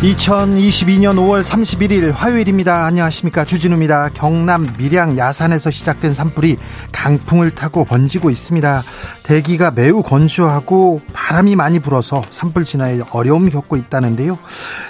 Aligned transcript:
2022년 0.00 1.16
5월 1.16 1.44
31일 1.44 2.12
화요일입니다. 2.14 2.86
안녕하십니까. 2.86 3.44
주진우입니다. 3.44 4.08
경남 4.14 4.74
밀양 4.78 5.18
야산에서 5.18 5.70
시작된 5.70 6.14
산불이 6.14 6.56
강풍을 6.90 7.50
타고 7.50 7.84
번지고 7.84 8.30
있습니다. 8.30 8.82
대기가 9.24 9.70
매우 9.70 10.02
건조하고 10.02 11.02
바람이 11.12 11.54
많이 11.54 11.80
불어서 11.80 12.22
산불 12.30 12.64
진화에 12.64 13.00
어려움 13.10 13.50
겪고 13.50 13.76
있다는데요. 13.76 14.38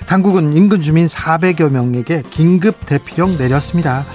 당국은 0.07 0.53
인근 0.53 0.81
주민 0.81 1.07
400여 1.07 1.71
명에게 1.71 2.23
긴급 2.31 2.87
대피령 2.87 3.37
내렸습니다. 3.37 4.07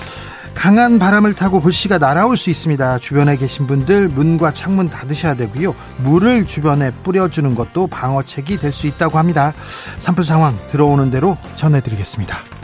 강한 0.66 0.98
바람을 0.98 1.36
타고 1.36 1.62
불씨가 1.62 2.00
날아올 2.00 2.38
수 2.38 2.50
있습니다. 2.50 2.98
주변에 2.98 3.38
계신 3.38 3.68
분들 3.68 4.10
문과 4.10 4.52
창문 4.52 4.90
닫으셔야 4.90 5.36
되고요. 5.36 5.76
물을 6.00 6.48
주변에 6.48 6.90
뿌려주는 7.04 7.54
것도 7.54 7.86
방어책이 7.86 8.58
될 8.58 8.74
수 8.74 8.88
있다고 8.88 9.20
합니다. 9.20 9.54
산불 10.00 10.26
상황 10.26 10.58
들어오는 10.72 11.12
대로 11.12 11.38
전해드리겠습니다. 11.56 12.55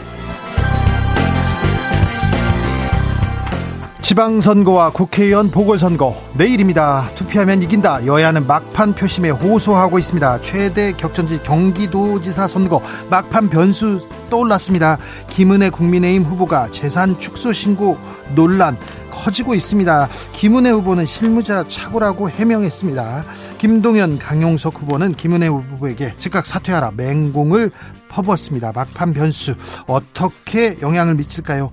지방선거와 4.11 4.89
국회의원 4.89 5.49
보궐선거 5.51 6.21
내일입니다. 6.33 7.09
투표하면 7.15 7.61
이긴다. 7.61 8.05
여야는 8.05 8.45
막판 8.45 8.93
표심에 8.93 9.29
호소하고 9.29 9.99
있습니다. 9.99 10.41
최대 10.41 10.91
격전지 10.91 11.43
경기도지사 11.43 12.45
선거 12.47 12.81
막판 13.09 13.49
변수 13.49 14.05
떠올랐습니다. 14.29 14.97
김은혜 15.29 15.69
국민의힘 15.69 16.23
후보가 16.23 16.71
재산 16.71 17.17
축소 17.19 17.53
신고 17.53 17.97
논란 18.35 18.77
커지고 19.11 19.53
있습니다. 19.53 20.09
김은혜 20.33 20.71
후보는 20.71 21.05
실무자 21.05 21.63
착오라고 21.67 22.29
해명했습니다. 22.29 23.25
김동연 23.59 24.17
강용석 24.17 24.81
후보는 24.81 25.15
김은혜 25.15 25.47
후보에게 25.47 26.15
즉각 26.17 26.47
사퇴하라 26.47 26.93
맹공을 26.95 27.71
퍼부었습니다. 28.09 28.71
막판 28.73 29.13
변수 29.13 29.55
어떻게 29.87 30.77
영향을 30.81 31.15
미칠까요? 31.15 31.71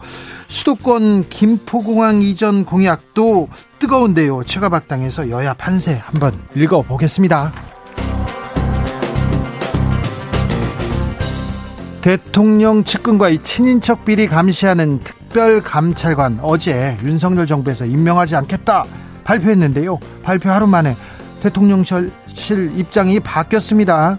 수도권 0.48 1.28
김포공항 1.28 2.22
이전 2.22 2.64
공약도 2.64 3.48
뜨거운데요. 3.78 4.45
최가박당에서 4.45 5.30
여야 5.30 5.55
판세 5.55 6.00
한번 6.05 6.33
읽어보겠습니다. 6.55 7.67
대통령 12.03 12.85
측근과의 12.85 13.43
친인척 13.43 14.05
비리 14.05 14.29
감시하는 14.29 15.01
특별감찰관 15.01 16.41
어제 16.43 16.97
윤석열 17.03 17.47
정부에서 17.47 17.85
임명하지 17.85 18.37
않겠다 18.37 18.85
발표했는데요. 19.25 19.99
발표 20.23 20.51
하루 20.51 20.67
만에 20.67 20.97
대통령실 21.43 22.11
입장이 22.77 23.20
바뀌었습니다. 23.20 24.19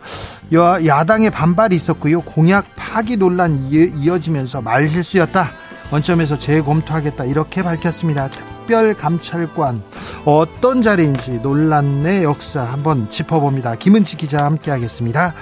여, 0.54 0.86
야당의 0.86 1.30
반발이 1.32 1.76
있었고요. 1.76 2.22
공약 2.22 2.66
파기 2.76 3.18
논란이 3.18 3.70
이어지면서 3.98 4.62
말실수였다. 4.62 5.52
원점에서 5.92 6.38
재검토하겠다 6.38 7.26
이렇게 7.26 7.64
밝혔습니다. 7.64 8.30
특별감찰관 8.70 9.82
어떤 10.26 10.84
자리인지 10.84 11.40
논란의 11.40 12.24
역사 12.24 12.62
한번 12.62 13.10
짚어봅니다. 13.10 13.76
김은지 13.76 14.16
기자 14.16 14.46
함께하겠습니다. 14.46 15.34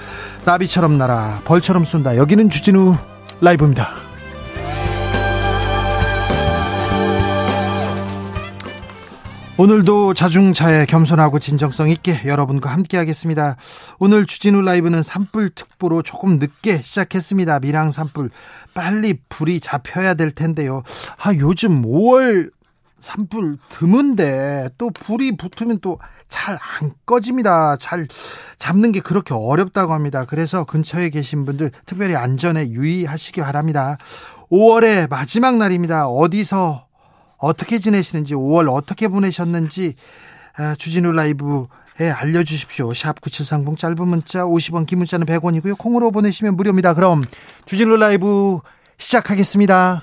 나비처럼 0.46 0.96
날아 0.96 1.42
벌처럼 1.44 1.84
쏜다. 1.84 2.16
여기는 2.16 2.48
주진우 2.48 2.96
라이브입니다. 3.42 3.90
오늘도 9.58 10.14
자중차에 10.14 10.86
겸손하고 10.86 11.38
진정성 11.40 11.90
있게 11.90 12.20
여러분과 12.24 12.70
함께하겠습니다. 12.70 13.56
오늘 13.98 14.24
주진우 14.24 14.62
라이브는 14.62 15.02
산불 15.02 15.50
특보로 15.50 16.02
조금 16.02 16.38
늦게 16.38 16.80
시작했습니다. 16.80 17.58
밀양 17.60 17.90
산불 17.90 18.30
빨리 18.72 19.18
불이 19.28 19.60
잡혀야 19.60 20.14
될 20.14 20.30
텐데요. 20.30 20.84
아 21.20 21.34
요즘 21.34 21.82
5월 21.82 22.52
산불 23.00 23.58
드문데 23.70 24.70
또 24.78 24.90
불이 24.90 25.36
붙으면 25.36 25.80
또 25.80 25.98
잘 26.28 26.58
안 26.78 26.92
꺼집니다. 27.06 27.76
잘 27.78 28.06
잡는 28.58 28.92
게 28.92 29.00
그렇게 29.00 29.34
어렵다고 29.34 29.94
합니다. 29.94 30.24
그래서 30.26 30.64
근처에 30.64 31.08
계신 31.08 31.44
분들 31.44 31.70
특별히 31.86 32.14
안전에 32.14 32.68
유의하시기 32.68 33.40
바랍니다. 33.40 33.96
5월의 34.50 35.08
마지막 35.08 35.56
날입니다. 35.56 36.08
어디서 36.08 36.86
어떻게 37.38 37.78
지내시는지 37.78 38.34
5월 38.34 38.72
어떻게 38.72 39.08
보내셨는지 39.08 39.94
아, 40.58 40.74
주진우 40.74 41.12
라이브에 41.12 42.10
알려주십시오. 42.14 42.92
샵 42.94 43.20
9730 43.20 43.78
짧은 43.78 44.06
문자 44.06 44.44
50원 44.44 44.86
긴 44.86 44.98
문자는 44.98 45.26
100원이고요. 45.26 45.78
콩으로 45.78 46.10
보내시면 46.10 46.56
무료입니다. 46.56 46.94
그럼 46.94 47.22
주진우 47.64 47.96
라이브 47.96 48.58
시작하겠습니다. 48.98 50.02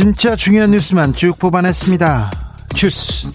진짜 0.00 0.34
중요한 0.34 0.70
뉴스만 0.70 1.12
쭉 1.12 1.38
뽑아냈습니다. 1.38 2.30
주스. 2.74 3.30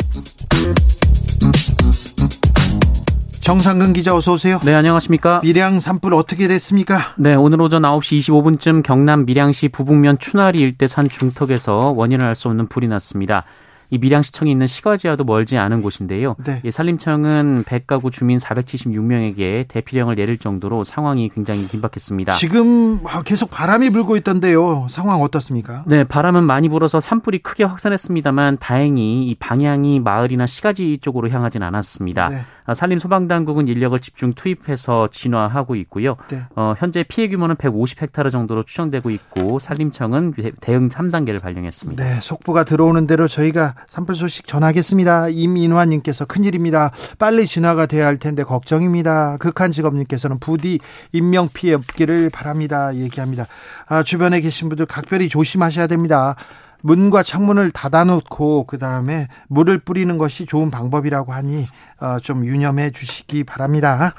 정상근 3.39 3.93
기자 3.93 4.15
어서 4.15 4.33
오세요. 4.33 4.59
네, 4.65 4.73
안녕하십니까? 4.73 5.41
밀양 5.43 5.79
산불 5.79 6.15
어떻게 6.15 6.47
됐습니까? 6.47 7.13
네, 7.17 7.35
오늘 7.35 7.61
오전 7.61 7.83
9시 7.83 8.17
25분쯤 8.19 8.81
경남 8.81 9.27
밀양시 9.27 9.67
부북면 9.69 10.17
추나리 10.17 10.59
일대 10.59 10.87
산 10.87 11.07
중턱에서 11.07 11.93
원인을 11.95 12.25
알 12.25 12.33
수 12.33 12.47
없는 12.47 12.67
불이 12.67 12.87
났습니다. 12.87 13.43
이 13.89 13.97
밀양시청이 13.97 14.51
있는 14.51 14.67
시가지와도 14.67 15.23
멀지 15.23 15.57
않은 15.57 15.81
곳인데요. 15.81 16.35
네. 16.43 16.61
이 16.63 16.71
산림청은 16.71 17.63
100가구 17.65 18.11
주민 18.11 18.37
476명에게 18.37 19.67
대피령을 19.67 20.15
내릴 20.15 20.37
정도로 20.37 20.83
상황이 20.83 21.29
굉장히 21.29 21.67
긴박했습니다. 21.67 22.33
지금 22.33 23.01
계속 23.25 23.49
바람이 23.49 23.89
불고 23.91 24.15
있던데요. 24.17 24.87
상황 24.89 25.21
어떻습니까? 25.21 25.83
네, 25.87 26.03
바람은 26.03 26.43
많이 26.43 26.69
불어서 26.69 26.99
산불이 26.99 27.39
크게 27.39 27.63
확산했습니다만 27.63 28.57
다행히 28.59 29.27
이 29.27 29.35
방향이 29.35 29.99
마을이나 29.99 30.47
시가지 30.47 30.97
쪽으로 30.99 31.29
향하진 31.29 31.63
않았습니다. 31.63 32.29
네. 32.29 32.37
아, 32.67 32.73
산림 32.73 32.97
소방당국은 32.97 33.67
인력을 33.67 33.97
집중 33.99 34.33
투입해서 34.33 35.09
진화하고 35.11 35.75
있고요. 35.75 36.15
네. 36.29 36.41
어, 36.55 36.73
현재 36.77 37.03
피해 37.03 37.27
규모는 37.27 37.55
150헥타르 37.55 38.31
정도로 38.31 38.63
추정되고 38.63 39.11
있고 39.11 39.59
산림청은 39.59 40.33
대응 40.61 40.89
3단계를 40.89 41.41
발령했습니다. 41.41 42.03
네, 42.03 42.19
속보가 42.21 42.63
들어오는 42.63 43.05
대로 43.05 43.27
저희가 43.27 43.74
산불 43.87 44.15
소식 44.15 44.47
전하겠습니다. 44.47 45.29
임인환님께서 45.29 46.25
큰일입니다. 46.25 46.91
빨리 47.17 47.47
진화가 47.47 47.85
돼야 47.85 48.05
할 48.05 48.17
텐데 48.17 48.43
걱정입니다. 48.43 49.37
극한 49.37 49.71
직업님께서는 49.71 50.39
부디 50.39 50.79
인명 51.11 51.49
피해 51.53 51.73
없기를 51.73 52.29
바랍니다. 52.29 52.95
얘기합니다. 52.95 53.47
아, 53.87 54.03
주변에 54.03 54.41
계신 54.41 54.69
분들 54.69 54.85
각별히 54.85 55.29
조심하셔야 55.29 55.87
됩니다. 55.87 56.35
문과 56.81 57.23
창문을 57.23 57.71
닫아놓고 57.71 58.65
그 58.67 58.77
다음에 58.77 59.27
물을 59.47 59.79
뿌리는 59.79 60.17
것이 60.17 60.45
좋은 60.45 60.69
방법이라고 60.69 61.33
하니 61.33 61.65
어, 61.99 62.17
좀 62.21 62.45
유념해 62.45 62.91
주시기 62.91 63.43
바랍니다. 63.43 64.13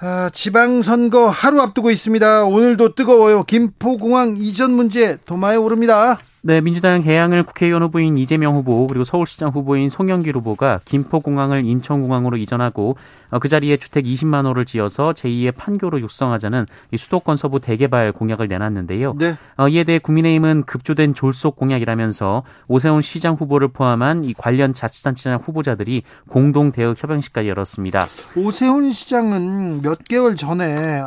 아, 0.00 0.30
지방선거 0.32 1.28
하루 1.28 1.60
앞두고 1.60 1.90
있습니다. 1.90 2.44
오늘도 2.44 2.94
뜨거워요. 2.94 3.44
김포공항 3.44 4.34
이전 4.36 4.72
문제 4.72 5.16
도마에 5.26 5.56
오릅니다. 5.56 6.18
네, 6.44 6.60
민주당 6.60 7.02
개항을 7.02 7.44
국회의원 7.44 7.84
후보인 7.84 8.18
이재명 8.18 8.56
후보 8.56 8.88
그리고 8.88 9.04
서울시장 9.04 9.50
후보인 9.50 9.88
송영길 9.88 10.34
후보가 10.34 10.80
김포공항을 10.84 11.64
인천공항으로 11.64 12.36
이전하고 12.36 12.96
어, 13.30 13.38
그 13.38 13.48
자리에 13.48 13.76
주택 13.76 14.06
20만 14.06 14.44
호를 14.46 14.64
지어서 14.64 15.12
제2의 15.12 15.54
판교로 15.54 16.00
육성하자는 16.00 16.66
수도권 16.98 17.36
서부 17.36 17.60
대개발 17.60 18.10
공약을 18.10 18.48
내놨는데요. 18.48 19.14
네. 19.20 19.36
어, 19.56 19.68
이에 19.68 19.84
대해 19.84 20.00
국민의힘은 20.00 20.64
급조된 20.64 21.14
졸속 21.14 21.54
공약이라면서 21.54 22.42
오세훈 22.66 23.02
시장 23.02 23.34
후보를 23.34 23.68
포함한 23.68 24.24
이 24.24 24.34
관련 24.34 24.74
자치단체장 24.74 25.38
후보자들이 25.44 26.02
공동 26.28 26.72
대응 26.72 26.96
협약식까지 26.98 27.48
열었습니다. 27.48 28.08
오세훈 28.34 28.90
시장은 28.90 29.82
몇 29.82 30.02
개월 30.08 30.34
전에 30.34 31.02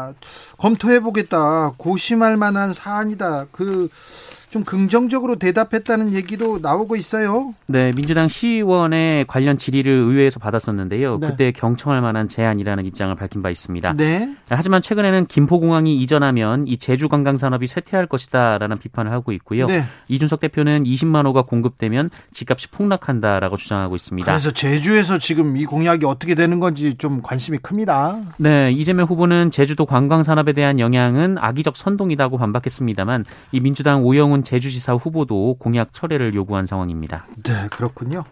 검토해보겠다 0.57 1.73
고심할 1.75 2.37
만한 2.37 2.71
사안이다 2.71 3.47
그 3.51 3.89
좀 4.55 4.63
긍정적으로 4.63 5.35
대답했다는 5.35 6.13
얘기도 6.13 6.59
나오고 6.61 6.95
있어요. 6.95 7.53
네, 7.65 7.91
민주당 7.91 8.29
시의원의 8.29 9.27
관련 9.27 9.57
질의를 9.57 9.91
의회에서 9.91 10.39
받았었는데요. 10.39 11.17
네. 11.17 11.27
그때 11.27 11.51
경청할 11.51 11.99
만한 11.99 12.29
제안이라는 12.29 12.85
입장을 12.85 13.13
밝힌 13.15 13.41
바 13.41 13.49
있습니다. 13.49 13.95
네. 13.97 14.33
하지만 14.47 14.81
최근에는 14.81 15.25
김포공항이 15.25 15.97
이전하면 15.97 16.69
이 16.69 16.77
제주 16.77 17.09
관광 17.09 17.35
산업이 17.35 17.67
쇠퇴할 17.67 18.07
것이다라는 18.07 18.77
비판을 18.77 19.11
하고 19.11 19.33
있고요. 19.33 19.65
네. 19.65 19.83
이준석 20.07 20.39
대표는 20.39 20.85
20만 20.85 21.25
호가 21.25 21.41
공급되면 21.41 22.09
집값이 22.31 22.69
폭락한다라고 22.69 23.57
주장하고 23.57 23.95
있습니다. 23.95 24.31
그래서 24.31 24.51
제주에서 24.51 25.17
지금 25.17 25.57
이 25.57 25.65
공약이 25.65 26.05
어떻게 26.05 26.33
되는 26.33 26.61
건지 26.61 26.95
좀 26.97 27.21
관심이 27.21 27.57
큽니다. 27.57 28.21
네, 28.37 28.71
이재명 28.71 29.05
후보는 29.05 29.51
제주도 29.51 29.85
관광 29.85 30.23
산업에 30.23 30.53
대한 30.53 30.79
영향은 30.79 31.39
악의적 31.39 31.75
선동이라고 31.75 32.37
반박했습니다만 32.37 33.25
이 33.51 33.59
민주당 33.59 34.05
오영훈 34.05 34.44
제주지사 34.45 34.93
후보도 34.93 35.57
공약 35.59 35.93
철회를 35.93 36.33
요구한 36.35 36.65
상황입니다. 36.65 37.27
네, 37.43 37.51
그렇군요. 37.71 38.23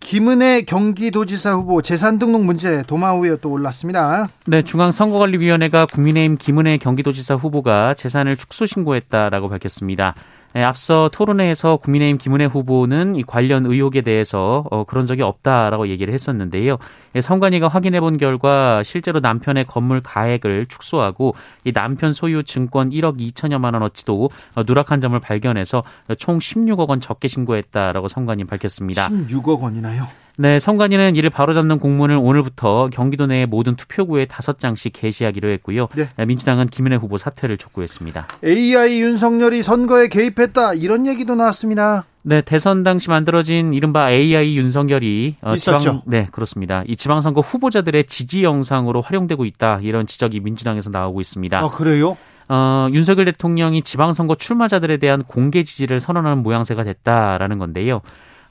김은혜 0.00 0.62
경기도지사 0.62 1.52
후보 1.52 1.80
재산 1.80 2.18
등록 2.18 2.44
문제 2.44 2.82
도마 2.82 3.14
위에 3.14 3.36
또 3.40 3.50
올랐습니다. 3.50 4.28
네, 4.46 4.60
중앙선거관리위원회가 4.60 5.86
국민의힘 5.86 6.36
김은혜 6.36 6.76
경기도지사 6.76 7.36
후보가 7.36 7.94
재산을 7.94 8.36
축소 8.36 8.66
신고했다라고 8.66 9.48
밝혔습니다. 9.48 10.14
네, 10.54 10.62
앞서 10.62 11.10
토론회에서 11.12 11.78
국민의힘 11.78 12.16
김은혜 12.16 12.44
후보는 12.44 13.16
이 13.16 13.24
관련 13.24 13.66
의혹에 13.66 14.02
대해서 14.02 14.64
어, 14.70 14.84
그런 14.84 15.04
적이 15.04 15.22
없다라고 15.22 15.88
얘기를 15.88 16.14
했었는데요. 16.14 16.78
예, 17.16 17.20
성관이가 17.20 17.66
확인해 17.66 18.00
본 18.00 18.18
결과 18.18 18.84
실제로 18.84 19.18
남편의 19.18 19.64
건물 19.64 20.00
가액을 20.00 20.66
축소하고 20.66 21.34
이 21.64 21.72
남편 21.72 22.12
소유 22.12 22.44
증권 22.44 22.90
1억 22.90 23.18
2천여만 23.18 23.74
원어치도 23.74 24.30
어, 24.54 24.62
누락한 24.64 25.00
점을 25.00 25.18
발견해서 25.18 25.82
총 26.18 26.38
16억 26.38 26.88
원 26.88 27.00
적게 27.00 27.26
신고했다라고 27.26 28.06
성관이 28.06 28.44
밝혔습니다. 28.44 29.08
16억 29.08 29.60
원이나요? 29.60 30.06
네, 30.36 30.58
선관위는 30.58 31.14
이를 31.14 31.30
바로잡는 31.30 31.78
공문을 31.78 32.16
오늘부터 32.16 32.88
경기도 32.92 33.26
내 33.26 33.46
모든 33.46 33.76
투표구에 33.76 34.24
다섯 34.26 34.58
장씩 34.58 34.92
게시하기로 34.92 35.48
했고요. 35.50 35.88
네. 35.94 36.08
네. 36.16 36.26
민주당은 36.26 36.66
김은혜 36.66 36.96
후보 36.96 37.18
사퇴를 37.18 37.56
촉구했습니다. 37.56 38.26
AI 38.44 39.00
윤석열이 39.00 39.62
선거에 39.62 40.08
개입했다 40.08 40.74
이런 40.74 41.06
얘기도 41.06 41.36
나왔습니다. 41.36 42.04
네, 42.22 42.40
대선 42.40 42.82
당시 42.82 43.10
만들어진 43.10 43.74
이른바 43.74 44.10
AI 44.10 44.56
윤석열이 44.56 45.36
어, 45.42 45.56
지방 45.56 46.02
네 46.06 46.28
그렇습니다. 46.32 46.82
이 46.86 46.96
지방 46.96 47.20
선거 47.20 47.40
후보자들의 47.40 48.04
지지 48.04 48.42
영상으로 48.42 49.02
활용되고 49.02 49.44
있다 49.44 49.80
이런 49.82 50.06
지적이 50.06 50.40
민주당에서 50.40 50.90
나오고 50.90 51.20
있습니다. 51.20 51.58
아 51.58 51.68
그래요? 51.68 52.16
어, 52.48 52.88
윤석열 52.92 53.26
대통령이 53.26 53.82
지방선거 53.82 54.34
출마자들에 54.36 54.96
대한 54.98 55.22
공개 55.22 55.62
지지를 55.62 56.00
선언하는 56.00 56.42
모양새가 56.42 56.84
됐다라는 56.84 57.58
건데요. 57.58 58.02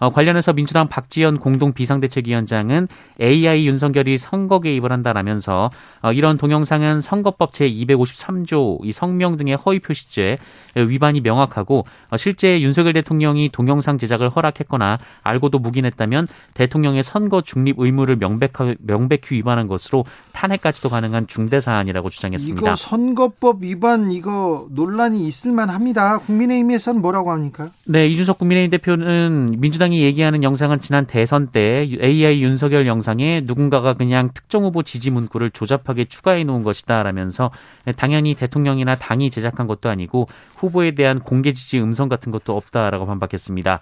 어, 0.04 0.10
관련해서 0.10 0.52
민주당 0.52 0.90
박지원 0.90 1.40
공동 1.40 1.72
비상대책위원장은 1.72 2.90
AI 3.22 3.66
윤석열이 3.68 4.18
선거 4.18 4.60
개입을 4.60 4.92
한다라면서 4.92 5.70
어, 6.02 6.12
이런 6.12 6.38
동영상은 6.38 7.00
선거법 7.00 7.54
제 7.54 7.70
253조 7.70 8.84
이 8.84 8.92
성명 8.92 9.38
등의 9.38 9.56
허위 9.56 9.80
표시죄 9.80 10.38
위반이 10.76 11.22
명확하고 11.22 11.86
어, 12.10 12.18
실제 12.18 12.60
윤석열 12.60 12.92
대통령이 12.92 13.50
동영상 13.54 13.98
제작을 13.98 14.28
허락했거나 14.28 14.98
알고도 15.22 15.60
묵인했다면 15.60 16.28
대통령의 16.54 17.02
선거 17.02 17.40
중립 17.40 17.80
의무를 17.80 18.18
명백하, 18.18 18.76
명백히 18.80 19.36
위반한 19.36 19.70
것으로 19.70 20.04
탄핵까지도 20.34 20.90
가능한 20.90 21.28
중대 21.28 21.62
사안이라고 21.62 22.10
주장했습니다. 22.10 22.68
이거 22.68 22.76
선거법 22.76 23.64
위반 23.64 24.12
이거 24.12 24.68
논란이 24.72 25.26
있을 25.28 25.54
만합니다. 25.54 26.18
국민의힘에서는 26.18 27.02
뭐라고 27.02 27.32
합니까? 27.32 27.70
네, 27.86 28.06
이준석 28.08 28.40
국민의힘 28.40 28.70
대표는 28.72 29.56
민주당 29.60 29.93
민주당이 29.94 30.02
얘기하는 30.02 30.44
영상은 30.44 30.80
지난 30.80 31.06
대선 31.06 31.48
때 31.48 31.88
AI 32.02 32.42
윤석열 32.42 32.88
영상에 32.88 33.42
누군가가 33.46 33.94
그냥 33.94 34.30
특정 34.34 34.64
후보 34.64 34.82
지지 34.82 35.12
문구를 35.12 35.52
조잡하게 35.52 36.06
추가해 36.06 36.44
놓은 36.44 36.64
것이다라면서 36.64 37.52
당연히 37.96 38.34
대통령이나 38.34 38.96
당이 38.96 39.30
제작한 39.30 39.68
것도 39.68 39.90
아니고 39.90 40.28
후보에 40.58 40.96
대한 40.96 41.20
공개 41.20 41.54
지지 41.54 41.80
음성 41.80 42.10
같은 42.10 42.32
것도 42.32 42.58
없다라고 42.58 43.06
반박했습니다. 43.06 43.80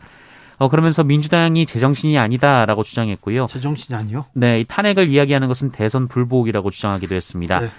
어, 0.58 0.70
그러면서 0.70 1.04
민주당이 1.04 1.66
제정신이 1.66 2.20
아니다라고 2.20 2.84
주장했고요. 2.84 3.48
제정신이 3.48 3.98
아니요? 3.98 4.26
네, 4.34 4.64
탄핵을 4.68 5.10
이야기하는 5.10 5.48
것은 5.48 5.72
대선 5.72 6.08
불복이라고 6.08 6.70
주장하기도 6.70 7.16
했습니다. 7.16 7.62
네, 7.62 7.70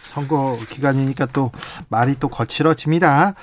선거 0.00 0.56
기간이니까 0.68 1.26
또 1.26 1.52
말이 1.88 2.16
또 2.18 2.28
거칠어집니다. 2.28 3.34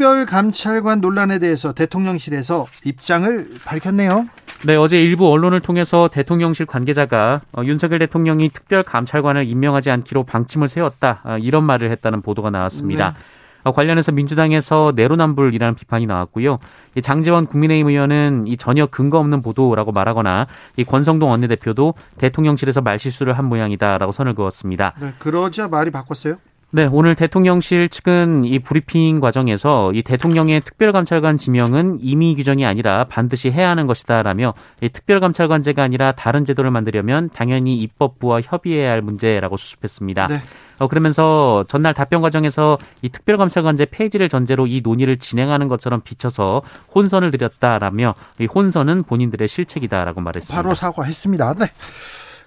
특별감찰관 0.00 1.02
논란에 1.02 1.38
대해서 1.38 1.72
대통령실에서 1.72 2.66
입장을 2.86 3.50
밝혔네요. 3.66 4.26
네, 4.64 4.74
어제 4.74 4.98
일부 4.98 5.30
언론을 5.30 5.60
통해서 5.60 6.08
대통령실 6.08 6.64
관계자가 6.64 7.42
어, 7.52 7.62
윤석열 7.64 7.98
대통령이 7.98 8.48
특별감찰관을 8.48 9.46
임명하지 9.46 9.90
않기로 9.90 10.24
방침을 10.24 10.68
세웠다 10.68 11.20
어, 11.24 11.36
이런 11.36 11.64
말을 11.64 11.90
했다는 11.90 12.22
보도가 12.22 12.48
나왔습니다. 12.48 13.10
네. 13.10 13.18
어, 13.62 13.72
관련해서 13.72 14.10
민주당에서 14.12 14.94
내로남불이라는 14.96 15.74
비판이 15.74 16.06
나왔고요. 16.06 16.60
장재원 17.02 17.46
국민의힘 17.46 17.88
의원은 17.88 18.46
이 18.46 18.56
전혀 18.56 18.86
근거 18.86 19.18
없는 19.18 19.42
보도라고 19.42 19.92
말하거나 19.92 20.46
이 20.76 20.84
권성동 20.84 21.30
원내대표도 21.30 21.92
대통령실에서 22.16 22.80
말실수를 22.80 23.36
한 23.36 23.44
모양이다라고 23.44 24.12
선을 24.12 24.34
그었습니다. 24.34 24.94
네, 24.98 25.12
그러자 25.18 25.68
말이 25.68 25.90
바꿨어요? 25.90 26.36
네, 26.72 26.88
오늘 26.88 27.16
대통령실 27.16 27.88
측은 27.88 28.44
이 28.44 28.60
브리핑 28.60 29.18
과정에서 29.18 29.90
이 29.92 30.02
대통령의 30.04 30.60
특별감찰관 30.60 31.36
지명은 31.36 31.98
임의 32.00 32.36
규정이 32.36 32.64
아니라 32.64 33.06
반드시 33.08 33.50
해야 33.50 33.70
하는 33.70 33.88
것이다라며 33.88 34.54
이 34.80 34.88
특별감찰관제가 34.88 35.82
아니라 35.82 36.12
다른 36.12 36.44
제도를 36.44 36.70
만들려면 36.70 37.28
당연히 37.30 37.76
입법부와 37.78 38.42
협의해야 38.42 38.88
할 38.88 39.02
문제라고 39.02 39.56
수습했습니다. 39.56 40.28
네. 40.28 40.36
어, 40.78 40.86
그러면서 40.86 41.64
전날 41.66 41.92
답변 41.92 42.22
과정에서 42.22 42.78
이 43.02 43.08
특별감찰관제 43.08 43.86
폐지를 43.86 44.28
전제로 44.28 44.68
이 44.68 44.80
논의를 44.80 45.18
진행하는 45.18 45.66
것처럼 45.66 46.02
비춰서 46.02 46.62
혼선을 46.94 47.32
드렸다라며 47.32 48.14
이 48.38 48.46
혼선은 48.46 49.02
본인들의 49.02 49.48
실책이다라고 49.48 50.20
말했습니다. 50.20 50.62
바로 50.62 50.76
사과했습니다. 50.76 51.54
네. 51.54 51.66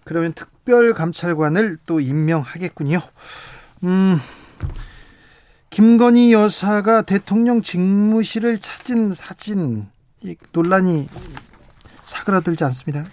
그러면 0.05 0.31
특별감찰관을 0.31 1.79
또 1.86 2.00
임명하겠군요. 2.00 3.01
음, 3.83 4.19
김건희 5.69 6.33
여사가 6.33 7.01
대통령 7.01 7.61
직무실을 7.61 8.59
찾은 8.59 9.13
사진 9.13 9.87
이 10.21 10.35
논란이 10.51 11.07
사그라들지 12.03 12.63
않습니다. 12.65 13.05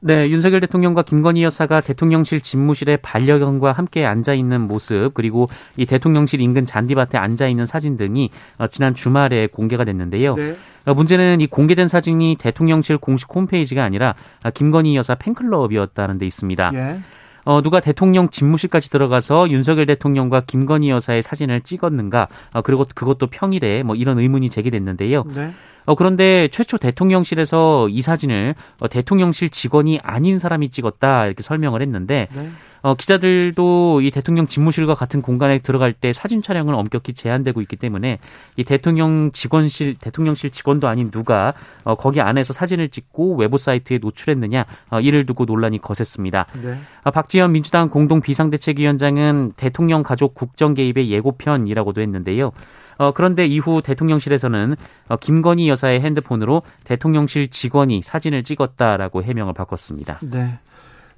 네, 0.00 0.28
윤석열 0.30 0.60
대통령과 0.60 1.02
김건희 1.02 1.42
여사가 1.42 1.80
대통령실 1.80 2.40
집무실에 2.40 2.96
반려견과 2.98 3.72
함께 3.72 4.06
앉아 4.06 4.34
있는 4.34 4.62
모습 4.62 5.12
그리고 5.12 5.48
이 5.76 5.86
대통령실 5.86 6.40
인근 6.40 6.64
잔디밭에 6.66 7.18
앉아 7.18 7.48
있는 7.48 7.66
사진 7.66 7.96
등이 7.96 8.30
어, 8.58 8.68
지난 8.68 8.94
주말에 8.94 9.48
공개가 9.48 9.84
됐는데요. 9.84 10.34
네. 10.34 10.56
어, 10.86 10.94
문제는 10.94 11.40
이 11.40 11.48
공개된 11.48 11.88
사진이 11.88 12.36
대통령실 12.38 12.98
공식 12.98 13.28
홈페이지가 13.34 13.82
아니라 13.82 14.14
아, 14.42 14.50
김건희 14.50 14.96
여사 14.96 15.16
팬클럽이었다는 15.16 16.18
데 16.18 16.26
있습니다. 16.26 16.70
예. 16.74 17.00
어, 17.44 17.62
누가 17.62 17.80
대통령 17.80 18.28
집무실까지 18.28 18.90
들어가서 18.90 19.50
윤석열 19.50 19.86
대통령과 19.86 20.42
김건희 20.46 20.90
여사의 20.90 21.22
사진을 21.22 21.62
찍었는가? 21.62 22.28
어, 22.52 22.62
그리고 22.62 22.86
그것도 22.94 23.28
평일에 23.28 23.82
뭐 23.82 23.94
이런 23.94 24.18
의문이 24.18 24.50
제기됐는데요. 24.50 25.24
네. 25.34 25.52
어, 25.86 25.94
그런데 25.94 26.48
최초 26.48 26.76
대통령실에서 26.76 27.88
이 27.88 28.02
사진을 28.02 28.54
어, 28.80 28.88
대통령실 28.88 29.48
직원이 29.48 29.98
아닌 30.02 30.38
사람이 30.38 30.68
찍었다 30.68 31.26
이렇게 31.26 31.42
설명을 31.42 31.80
했는데 31.80 32.28
네. 32.34 32.50
어, 32.82 32.94
기자들도 32.94 34.00
이 34.02 34.10
대통령 34.10 34.46
집무실과 34.46 34.94
같은 34.94 35.22
공간에 35.22 35.58
들어갈 35.58 35.92
때 35.92 36.12
사진 36.12 36.42
촬영은 36.42 36.74
엄격히 36.74 37.12
제한되고 37.12 37.60
있기 37.62 37.76
때문에 37.76 38.18
이 38.56 38.64
대통령 38.64 39.30
직원실 39.32 39.96
대통령실 39.96 40.50
직원도 40.50 40.88
아닌 40.88 41.10
누가 41.10 41.54
어, 41.84 41.94
거기 41.94 42.20
안에서 42.20 42.52
사진을 42.52 42.88
찍고 42.88 43.36
외부 43.36 43.58
사이트에 43.58 43.98
노출했느냐 43.98 44.64
어, 44.90 45.00
이를 45.00 45.26
두고 45.26 45.44
논란이 45.44 45.80
거셌습니다. 45.80 46.46
네. 46.62 46.78
어, 47.04 47.10
박지원 47.10 47.52
민주당 47.52 47.88
공동 47.88 48.20
비상대책위원장은 48.20 49.52
대통령 49.56 50.02
가족 50.02 50.34
국정 50.34 50.74
개입의 50.74 51.10
예고편이라고도 51.10 52.00
했는데요. 52.00 52.52
어, 52.98 53.12
그런데 53.12 53.46
이후 53.46 53.80
대통령실에서는 53.80 54.74
어, 55.08 55.16
김건희 55.16 55.68
여사의 55.68 56.00
핸드폰으로 56.00 56.62
대통령실 56.84 57.48
직원이 57.48 58.02
사진을 58.02 58.42
찍었다라고 58.42 59.22
해명을 59.22 59.54
바꿨습니다. 59.54 60.18
네. 60.22 60.58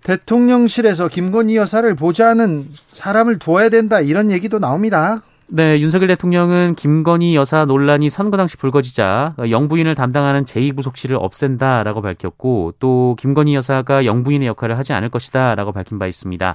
대통령실에서 0.02 1.08
김건희 1.08 1.56
여사를 1.56 1.94
보좌하는 1.94 2.66
사람을 2.88 3.38
두어야 3.38 3.68
된다 3.68 4.00
이런 4.00 4.30
얘기도 4.30 4.58
나옵니다. 4.58 5.20
네, 5.52 5.80
윤석열 5.80 6.06
대통령은 6.08 6.76
김건희 6.76 7.34
여사 7.34 7.64
논란이 7.64 8.08
선거 8.08 8.36
당시 8.36 8.56
불거지자 8.56 9.34
영부인을 9.50 9.96
담당하는 9.96 10.44
제2부속실을 10.44 11.16
없앤다라고 11.20 12.02
밝혔고 12.02 12.74
또 12.78 13.16
김건희 13.18 13.56
여사가 13.56 14.04
영부인의 14.04 14.46
역할을 14.46 14.78
하지 14.78 14.92
않을 14.92 15.08
것이다라고 15.08 15.72
밝힌 15.72 15.98
바 15.98 16.06
있습니다. 16.06 16.54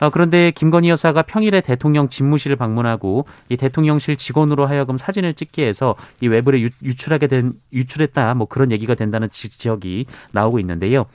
어, 0.00 0.10
그런데 0.10 0.50
김건희 0.50 0.90
여사가 0.90 1.22
평일에 1.22 1.62
대통령 1.62 2.10
집무실을 2.10 2.56
방문하고 2.56 3.24
이 3.48 3.56
대통령실 3.56 4.16
직원으로 4.16 4.66
하여금 4.66 4.98
사진을 4.98 5.32
찍게 5.32 5.66
해서 5.66 5.94
이 6.20 6.28
외부에 6.28 6.60
유, 6.60 6.94
출하게 6.94 7.28
된 7.28 7.52
유출했다 7.72 8.34
뭐 8.34 8.46
그런 8.46 8.70
얘기가 8.72 8.94
된다는 8.94 9.30
지적이 9.30 10.04
나오고 10.32 10.58
있는데요. 10.58 11.06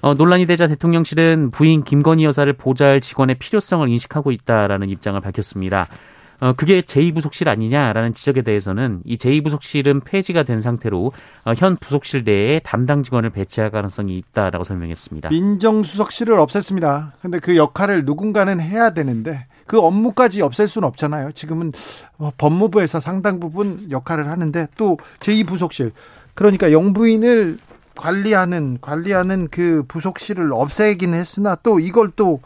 어, 0.00 0.14
논란이 0.14 0.46
되자 0.46 0.66
대통령실은 0.66 1.50
부인 1.50 1.82
김건희 1.82 2.24
여사를 2.24 2.52
보좌할 2.52 3.00
직원의 3.00 3.36
필요성을 3.38 3.88
인식하고 3.88 4.32
있다라는 4.32 4.88
입장을 4.88 5.20
밝혔습니다. 5.20 5.88
어, 6.40 6.52
그게 6.52 6.82
제2부속실 6.82 7.48
아니냐라는 7.48 8.12
지적에 8.14 8.42
대해서는 8.42 9.00
이 9.04 9.16
제2부속실은 9.16 10.04
폐지가 10.04 10.44
된 10.44 10.62
상태로 10.62 11.12
어, 11.44 11.52
현 11.56 11.76
부속실 11.76 12.22
내에 12.24 12.60
담당 12.60 13.02
직원을 13.02 13.30
배치할 13.30 13.70
가능성이 13.70 14.16
있다라고 14.18 14.62
설명했습니다. 14.62 15.30
민정수석실을 15.30 16.36
없앴습니다. 16.36 17.12
근데 17.20 17.40
그 17.40 17.56
역할을 17.56 18.04
누군가는 18.04 18.60
해야 18.60 18.90
되는데 18.90 19.46
그 19.66 19.80
업무까지 19.80 20.40
없앨 20.42 20.68
수는 20.68 20.86
없잖아요. 20.88 21.32
지금은 21.32 21.72
뭐 22.16 22.32
법무부에서 22.38 23.00
상당 23.00 23.40
부분 23.40 23.90
역할을 23.90 24.28
하는데 24.28 24.66
또 24.76 24.96
제2부속실 25.18 25.90
그러니까 26.34 26.70
영부인을 26.70 27.58
관리하는 27.98 28.78
관리하는 28.80 29.48
그 29.50 29.82
부속실을 29.88 30.52
없애긴 30.52 31.12
했으나 31.12 31.56
또 31.56 31.80
이걸 31.80 32.10
또 32.16 32.40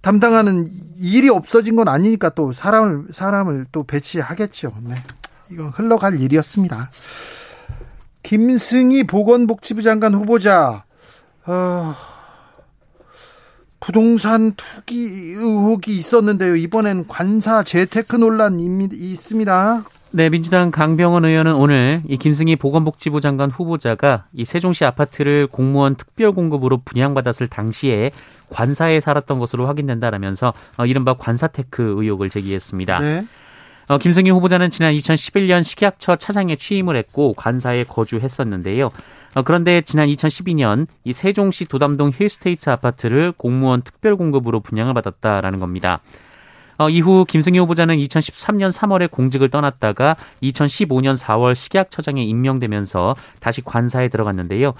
담당하는 0.00 0.66
일이 0.98 1.28
없어진 1.28 1.76
건 1.76 1.86
아니니까 1.88 2.30
또 2.30 2.52
사람을 2.52 3.08
사람을 3.12 3.66
또 3.70 3.84
배치하겠죠. 3.84 4.72
네. 4.82 4.94
이건 5.50 5.68
흘러갈 5.68 6.20
일이었습니다. 6.20 6.90
김승희 8.22 9.04
보건복지부 9.04 9.82
장관 9.82 10.14
후보자 10.14 10.84
어, 11.46 11.94
부동산 13.78 14.54
투기 14.56 15.04
의혹이 15.36 15.96
있었는데요. 15.96 16.56
이번엔 16.56 17.06
관사 17.06 17.62
재테크 17.62 18.16
논란이 18.16 18.88
있습니다. 18.92 19.84
네, 20.12 20.30
민주당 20.30 20.70
강병원 20.70 21.24
의원은 21.24 21.54
오늘 21.54 22.00
이 22.08 22.16
김승희 22.16 22.56
보건복지부 22.56 23.20
장관 23.20 23.50
후보자가 23.50 24.26
이 24.32 24.44
세종시 24.44 24.84
아파트를 24.84 25.48
공무원 25.48 25.96
특별 25.96 26.32
공급으로 26.32 26.78
분양받았을 26.84 27.48
당시에 27.48 28.12
관사에 28.48 29.00
살았던 29.00 29.40
것으로 29.40 29.66
확인된다라면서 29.66 30.54
어, 30.78 30.86
이른바 30.86 31.14
관사테크 31.14 31.96
의혹을 31.98 32.30
제기했습니다. 32.30 33.00
네. 33.00 33.26
어, 33.88 33.98
김승희 33.98 34.30
후보자는 34.30 34.70
지난 34.70 34.94
2011년 34.94 35.64
식약처 35.64 36.16
차장에 36.16 36.56
취임을 36.56 36.96
했고 36.96 37.34
관사에 37.34 37.84
거주했었는데요. 37.84 38.92
어, 39.34 39.42
그런데 39.42 39.80
지난 39.80 40.08
2012년 40.08 40.86
이 41.04 41.12
세종시 41.12 41.66
도담동 41.66 42.12
힐스테이트 42.16 42.70
아파트를 42.70 43.32
공무원 43.32 43.82
특별 43.82 44.16
공급으로 44.16 44.60
분양을 44.60 44.94
받았다라는 44.94 45.58
겁니다. 45.58 46.00
어, 46.78 46.88
이후 46.90 47.24
김승희 47.26 47.58
후보자는 47.58 47.96
2013년 47.96 48.70
3월에 48.70 49.10
공직을 49.10 49.50
떠났다가 49.50 50.16
2015년 50.42 51.18
4월 51.18 51.54
식약처장에 51.54 52.22
임명되면서 52.22 53.16
다시 53.40 53.62
관사에 53.62 54.08
들어갔는데요. 54.08 54.74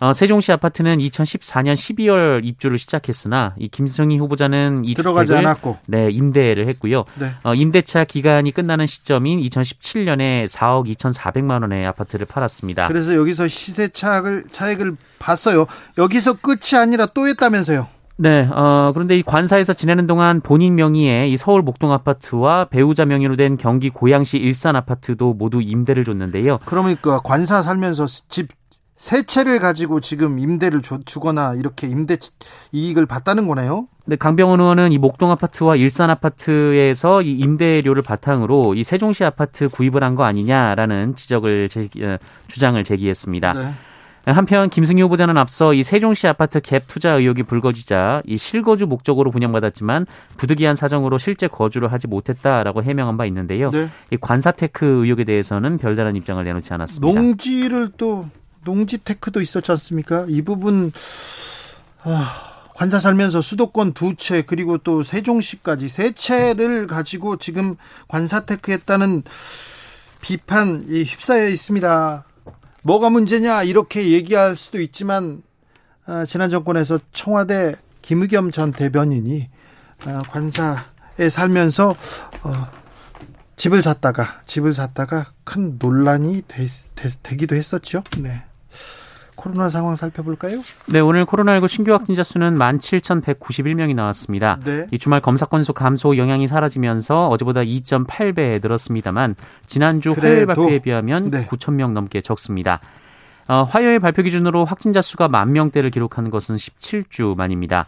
어, 0.00 0.14
세종시 0.14 0.50
아파트는 0.52 0.96
2014년 0.98 1.74
12월 1.74 2.40
입주를 2.42 2.78
시작했으나 2.78 3.54
이 3.58 3.68
김승희 3.68 4.16
후보자는 4.16 4.82
이 4.86 4.94
들어가지 4.94 5.34
않았고 5.34 5.76
네 5.88 6.08
임대를 6.10 6.66
했고요. 6.68 7.04
네. 7.18 7.32
어, 7.44 7.54
임대차 7.54 8.04
기간이 8.04 8.52
끝나는 8.52 8.86
시점인 8.86 9.40
2017년에 9.42 10.46
4억 10.48 10.88
2,400만 10.94 11.60
원의 11.60 11.86
아파트를 11.86 12.24
팔았습니다. 12.24 12.88
그래서 12.88 13.14
여기서 13.14 13.48
시세 13.48 13.88
차익을 13.88 14.44
차익을 14.50 14.96
봤어요. 15.18 15.66
여기서 15.98 16.34
끝이 16.34 16.80
아니라 16.80 17.04
또 17.04 17.28
했다면서요. 17.28 17.99
네, 18.20 18.46
어, 18.52 18.90
그런데 18.92 19.16
이 19.16 19.22
관사에서 19.22 19.72
지내는 19.72 20.06
동안 20.06 20.42
본인 20.42 20.74
명의의 20.74 21.32
이 21.32 21.36
서울 21.38 21.62
목동 21.62 21.90
아파트와 21.92 22.66
배우자 22.66 23.06
명의로 23.06 23.36
된 23.36 23.56
경기 23.56 23.88
고양시 23.88 24.36
일산 24.36 24.76
아파트도 24.76 25.32
모두 25.32 25.62
임대를 25.62 26.04
줬는데요. 26.04 26.58
그러니까 26.66 27.18
관사 27.18 27.62
살면서 27.62 28.06
집 28.28 28.48
세 29.00 29.22
채를 29.22 29.60
가지고 29.60 30.00
지금 30.00 30.38
임대를 30.38 30.82
줘, 30.82 30.98
주거나 31.02 31.54
이렇게 31.54 31.86
임대 31.86 32.18
이익을 32.70 33.06
봤다는 33.06 33.48
거네요. 33.48 33.86
네, 34.04 34.16
강병원 34.16 34.60
의원은 34.60 34.92
이 34.92 34.98
목동 34.98 35.30
아파트와 35.30 35.76
일산 35.76 36.10
아파트에서 36.10 37.22
이 37.22 37.32
임대료를 37.32 38.02
바탕으로 38.02 38.74
이 38.74 38.84
세종시 38.84 39.24
아파트 39.24 39.70
구입을 39.70 40.04
한 40.04 40.16
거 40.16 40.24
아니냐라는 40.24 41.14
지적을 41.14 41.70
제기, 41.70 42.04
어, 42.04 42.18
주장을 42.48 42.84
제기했습니다. 42.84 43.52
네. 43.54 43.70
한편 44.26 44.68
김승희 44.68 45.00
후보자는 45.02 45.36
앞서 45.36 45.72
이 45.74 45.82
세종시 45.82 46.26
아파트 46.28 46.60
갭 46.60 46.82
투자 46.86 47.12
의혹이 47.14 47.42
불거지자 47.44 48.22
이 48.26 48.36
실거주 48.36 48.86
목적으로 48.86 49.30
분양받았지만 49.30 50.06
부득이한 50.36 50.76
사정으로 50.76 51.18
실제 51.18 51.48
거주를 51.48 51.90
하지 51.92 52.06
못했다라고 52.06 52.82
해명한 52.82 53.16
바 53.16 53.24
있는데요. 53.26 53.70
네. 53.70 53.88
이 54.10 54.16
관사테크 54.20 55.04
의혹에 55.04 55.24
대해서는 55.24 55.78
별다른 55.78 56.16
입장을 56.16 56.42
내놓지 56.44 56.72
않았습니다. 56.72 57.20
농지를 57.20 57.92
또 57.96 58.28
농지 58.64 58.98
테크도 59.02 59.40
있었지 59.40 59.72
않습니까? 59.72 60.26
이 60.28 60.42
부분 60.42 60.92
아, 62.02 62.34
관사 62.74 63.00
살면서 63.00 63.40
수도권 63.40 63.94
두 63.94 64.14
채 64.16 64.42
그리고 64.42 64.76
또 64.78 65.02
세종시까지 65.02 65.88
세 65.88 66.12
채를 66.12 66.86
가지고 66.86 67.36
지금 67.36 67.76
관사 68.08 68.40
테크했다는 68.40 69.22
비판 70.20 70.84
이 70.88 71.02
휩싸여 71.04 71.48
있습니다. 71.48 72.24
뭐가 72.82 73.10
문제냐 73.10 73.62
이렇게 73.62 74.10
얘기할 74.10 74.56
수도 74.56 74.80
있지만 74.80 75.42
어, 76.06 76.24
지난 76.26 76.50
정권에서 76.50 76.98
청와대 77.12 77.76
김의겸 78.02 78.50
전 78.50 78.72
대변인이 78.72 79.48
어, 80.06 80.22
관사에 80.28 81.28
살면서 81.30 81.90
어, 82.42 82.70
집을 83.56 83.82
샀다가 83.82 84.40
집을 84.46 84.72
샀다가 84.72 85.32
큰 85.44 85.76
논란이 85.78 86.42
되, 86.48 86.66
되, 86.94 87.36
기도 87.36 87.54
했었죠. 87.54 88.02
네. 88.18 88.42
코로나 89.40 89.70
상황 89.70 89.96
살펴볼까요? 89.96 90.58
네, 90.86 91.00
오늘 91.00 91.24
코로나19 91.24 91.66
신규 91.66 91.92
확진자 91.92 92.22
수는 92.22 92.58
17,191명이 92.58 93.94
나왔습니다. 93.94 94.58
네. 94.62 94.86
이 94.90 94.98
주말 94.98 95.22
검사 95.22 95.46
건수 95.46 95.72
감소 95.72 96.18
영향이 96.18 96.46
사라지면서 96.46 97.28
어제보다 97.28 97.62
2.8배 97.62 98.60
늘었습니다만 98.60 99.36
지난주 99.66 100.12
화요일 100.12 100.44
발표에 100.44 100.80
비하면 100.80 101.30
네. 101.30 101.46
9,000명 101.46 101.92
넘게 101.92 102.20
적습니다. 102.20 102.80
어, 103.48 103.62
화요일 103.62 103.98
발표 103.98 104.22
기준으로 104.22 104.66
확진자 104.66 105.00
수가 105.00 105.28
만 105.28 105.52
명대를 105.52 105.90
기록한 105.90 106.28
것은 106.28 106.56
17주 106.56 107.34
만입니다. 107.34 107.86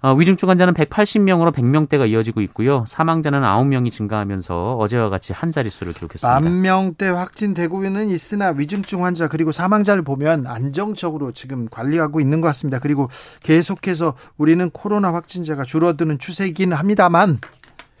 어, 0.00 0.14
위중증 0.14 0.48
환자는 0.48 0.74
180명으로 0.74 1.52
100명대가 1.52 2.08
이어지고 2.08 2.40
있고요. 2.42 2.84
사망자는 2.86 3.40
9명이 3.40 3.90
증가하면서 3.90 4.76
어제와 4.76 5.08
같이 5.08 5.32
한 5.32 5.50
자릿수를 5.50 5.92
기록했습니다. 5.92 6.40
만 6.40 6.60
명대 6.60 7.08
확진되고는 7.08 8.08
있으나 8.08 8.50
위중증 8.50 9.04
환자 9.04 9.26
그리고 9.26 9.50
사망자를 9.50 10.02
보면 10.02 10.46
안정적으로 10.46 11.32
지금 11.32 11.68
관리하고 11.68 12.20
있는 12.20 12.40
것 12.40 12.46
같습니다. 12.48 12.78
그리고 12.78 13.08
계속해서 13.42 14.14
우리는 14.36 14.70
코로나 14.70 15.12
확진자가 15.12 15.64
줄어드는 15.64 16.20
추세이긴 16.20 16.72
합니다만 16.72 17.38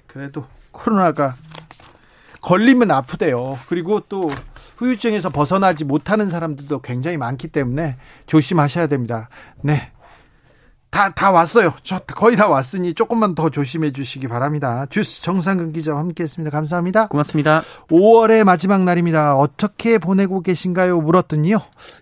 그래도 0.06 0.44
코로나가 0.70 1.34
걸리면 2.42 2.92
아프대요. 2.92 3.58
그리고 3.68 4.00
또 4.08 4.30
후유증에서 4.76 5.30
벗어나지 5.30 5.84
못하는 5.84 6.28
사람들도 6.28 6.80
굉장히 6.82 7.16
많기 7.16 7.48
때문에 7.48 7.96
조심하셔야 8.26 8.86
됩니다. 8.86 9.28
네. 9.62 9.90
다, 10.98 11.10
다 11.10 11.30
왔어요. 11.30 11.74
저 11.84 12.00
거의 12.00 12.34
다 12.34 12.48
왔으니 12.48 12.92
조금만 12.92 13.36
더 13.36 13.50
조심해 13.50 13.92
주시기 13.92 14.26
바랍니다. 14.26 14.84
주스 14.90 15.22
정상근 15.22 15.72
기자와 15.72 16.00
함께 16.00 16.24
했습니다. 16.24 16.50
감사합니다. 16.50 17.06
고맙습니다. 17.06 17.62
5월의 17.88 18.42
마지막 18.42 18.82
날입니다. 18.82 19.36
어떻게 19.36 19.98
보내고 19.98 20.40
계신가요? 20.40 21.00
물었더니요. 21.00 21.60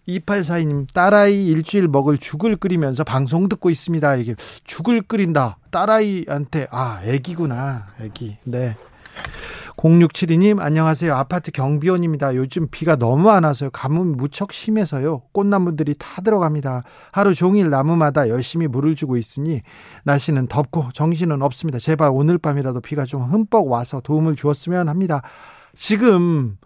2842님, 0.09 0.87
딸아이 0.95 1.47
일주일 1.47 1.89
먹을 1.89 2.17
죽을 2.17 2.57
끓이면서 2.57 3.05
방송 3.05 3.51
듣고 3.51 3.69
있습니다. 3.69 4.17
이게 4.17 4.35
죽을 4.65 5.03
끓인다. 5.03 5.59
딸아이한테, 5.71 6.69
아, 6.71 7.01
애기구나. 7.05 7.89
애기. 8.01 8.39
네. 8.45 8.77
0672님 9.77 10.59
안녕하세요. 10.59 11.15
아파트 11.15 11.51
경비원입니다. 11.51 12.35
요즘 12.35 12.69
비가 12.71 12.97
너무 12.97 13.29
안 13.31 13.45
와서요. 13.45 13.71
가뭄 13.71 14.17
무척 14.17 14.53
심해서요. 14.53 15.23
꽃나무들이 15.33 15.95
다 15.99 16.23
들어갑니다. 16.23 16.83
하루 17.13 17.35
종일 17.35 17.69
나무마다 17.69 18.29
열심히 18.31 18.67
물을 18.67 18.95
주고 18.95 19.19
있으니 19.19 19.61
날씨는 20.05 20.49
덥고 20.49 20.89
정신은 20.95 21.43
없습니다. 21.43 21.79
제발 21.79 22.11
오늘 22.13 22.39
밤이라도 22.39 22.81
비가 22.81 23.05
좀 23.05 23.23
흠뻑 23.23 23.69
와서 23.69 24.01
도움을 24.01 24.35
주었으면 24.35 24.89
합니다. 24.89 25.21
지금 25.75 26.57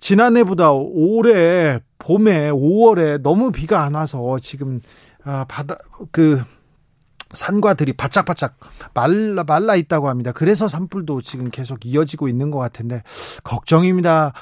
지난해보다 0.00 0.72
올해 0.72 1.78
봄에 1.98 2.50
5월에 2.50 3.22
너무 3.22 3.52
비가 3.52 3.84
안 3.84 3.94
와서 3.94 4.38
지금 4.40 4.80
아 5.22 5.44
바다 5.48 5.76
그 6.10 6.42
산과 7.32 7.74
들이 7.74 7.92
바짝바짝 7.92 8.56
말라 8.94 9.44
말라 9.44 9.76
있다고 9.76 10.08
합니다. 10.08 10.32
그래서 10.32 10.68
산불도 10.68 11.22
지금 11.22 11.50
계속 11.50 11.86
이어지고 11.86 12.28
있는 12.28 12.50
것 12.50 12.58
같은데 12.58 13.02
걱정입니다. 13.44 14.32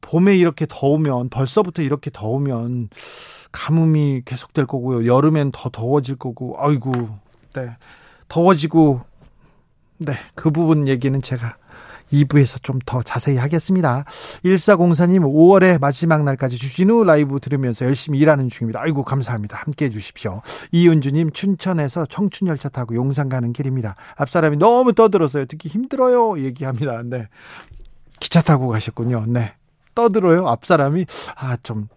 봄에 0.00 0.36
이렇게 0.36 0.66
더우면 0.68 1.28
벌써부터 1.28 1.82
이렇게 1.82 2.10
더우면 2.12 2.88
가뭄이 3.52 4.22
계속될 4.24 4.66
거고요. 4.66 5.06
여름엔 5.06 5.52
더 5.52 5.68
더워질 5.70 6.16
거고. 6.16 6.56
아이고. 6.58 6.92
네. 7.54 7.76
더워지고 8.28 9.02
네. 9.98 10.14
그 10.34 10.50
부분 10.50 10.88
얘기는 10.88 11.20
제가 11.20 11.56
2부에서 12.12 12.62
좀 12.62 12.80
더 12.86 13.02
자세히 13.02 13.36
하겠습니다. 13.36 14.04
1404님 14.44 15.20
5월의 15.20 15.80
마지막 15.80 16.24
날까지 16.24 16.56
주진우 16.56 17.04
라이브 17.04 17.38
들으면서 17.40 17.84
열심히 17.84 18.18
일하는 18.18 18.48
중입니다. 18.48 18.80
아이고 18.80 19.04
감사합니다. 19.04 19.58
함께 19.58 19.84
해 19.86 19.90
주십시오. 19.90 20.40
이은주님 20.72 21.32
춘천에서 21.32 22.06
청춘열차 22.06 22.70
타고 22.70 22.94
용산 22.94 23.28
가는 23.28 23.52
길입니다. 23.52 23.96
앞사람이 24.16 24.56
너무 24.56 24.92
떠들어서요. 24.94 25.44
듣기 25.46 25.68
힘들어요. 25.68 26.42
얘기합니다. 26.42 27.02
네. 27.04 27.28
기차 28.18 28.42
타고 28.42 28.68
가셨군요. 28.68 29.26
네. 29.28 29.54
떠들어요. 29.94 30.48
앞사람이 30.48 31.06
아 31.36 31.56
좀 31.62 31.88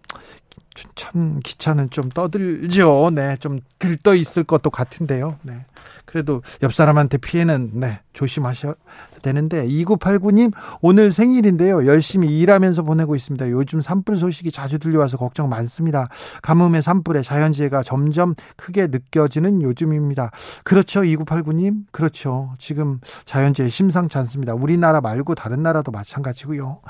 춘천 0.74 1.40
기차는 1.40 1.90
좀 1.90 2.08
떠들죠. 2.10 3.10
네. 3.14 3.36
좀 3.38 3.60
들떠 3.78 4.14
있을 4.14 4.44
것도 4.44 4.70
같은데요. 4.70 5.38
네. 5.42 5.64
그래도 6.04 6.42
옆 6.62 6.72
사람한테 6.72 7.18
피해는 7.18 7.70
네, 7.74 8.00
조심하셔야 8.12 8.74
되는데 9.22 9.66
2989님 9.66 10.52
오늘 10.80 11.10
생일인데요. 11.10 11.86
열심히 11.86 12.38
일하면서 12.38 12.82
보내고 12.82 13.16
있습니다. 13.16 13.50
요즘 13.50 13.80
산불 13.80 14.18
소식이 14.18 14.52
자주 14.52 14.78
들려와서 14.78 15.16
걱정 15.16 15.48
많습니다. 15.48 16.08
가뭄의 16.42 16.82
산불에 16.82 17.22
자연재해가 17.22 17.82
점점 17.82 18.34
크게 18.56 18.88
느껴지는 18.88 19.62
요즘입니다. 19.62 20.30
그렇죠. 20.62 21.00
2989님. 21.00 21.84
그렇죠. 21.90 22.54
지금 22.58 23.00
자연재해 23.24 23.68
심상치 23.68 24.18
않습니다. 24.18 24.54
우리나라 24.54 25.00
말고 25.00 25.34
다른 25.34 25.62
나라도 25.62 25.90
마찬가지고요. 25.90 26.80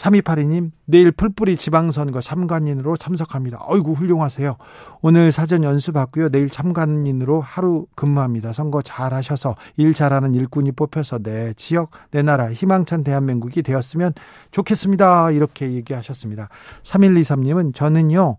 3282님, 0.00 0.70
내일 0.86 1.12
풀뿌리 1.12 1.56
지방선거 1.56 2.20
참관인으로 2.20 2.96
참석합니다. 2.96 3.58
어이구, 3.68 3.92
훌륭하세요. 3.92 4.56
오늘 5.02 5.30
사전 5.30 5.62
연수받고요. 5.62 6.30
내일 6.30 6.48
참관인으로 6.48 7.40
하루 7.40 7.86
근무합니다. 7.94 8.52
선거 8.52 8.80
잘 8.80 9.12
하셔서 9.12 9.56
일 9.76 9.92
잘하는 9.92 10.34
일꾼이 10.34 10.72
뽑혀서 10.72 11.18
내 11.18 11.52
지역, 11.54 11.90
내 12.10 12.22
나라, 12.22 12.50
희망찬 12.50 13.04
대한민국이 13.04 13.62
되었으면 13.62 14.14
좋겠습니다. 14.50 15.32
이렇게 15.32 15.72
얘기하셨습니다. 15.72 16.48
3123님은 16.82 17.74
저는요, 17.74 18.38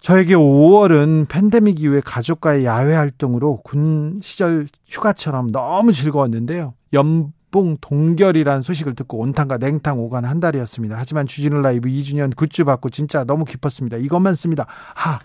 저에게 0.00 0.34
5월은 0.34 1.28
팬데믹 1.28 1.82
이후에 1.82 2.00
가족과의 2.00 2.64
야외 2.64 2.94
활동으로 2.94 3.60
군 3.62 4.20
시절 4.22 4.66
휴가처럼 4.88 5.52
너무 5.52 5.92
즐거웠는데요. 5.92 6.72
연봉 6.94 7.76
동결이란 7.80 8.62
소식을 8.62 8.94
듣고 8.94 9.18
온탕과 9.18 9.58
냉탕 9.58 9.98
오간 9.98 10.24
한 10.24 10.40
달이었습니다. 10.40 10.96
하지만 10.96 11.26
주진우 11.26 11.60
라이브 11.60 11.88
2주년 11.88 12.34
굿즈 12.34 12.64
받고 12.64 12.90
진짜 12.90 13.24
너무 13.24 13.44
기뻤습니다. 13.44 13.96
이것만 13.96 14.34
씁니다. 14.34 14.66
하 14.68 15.18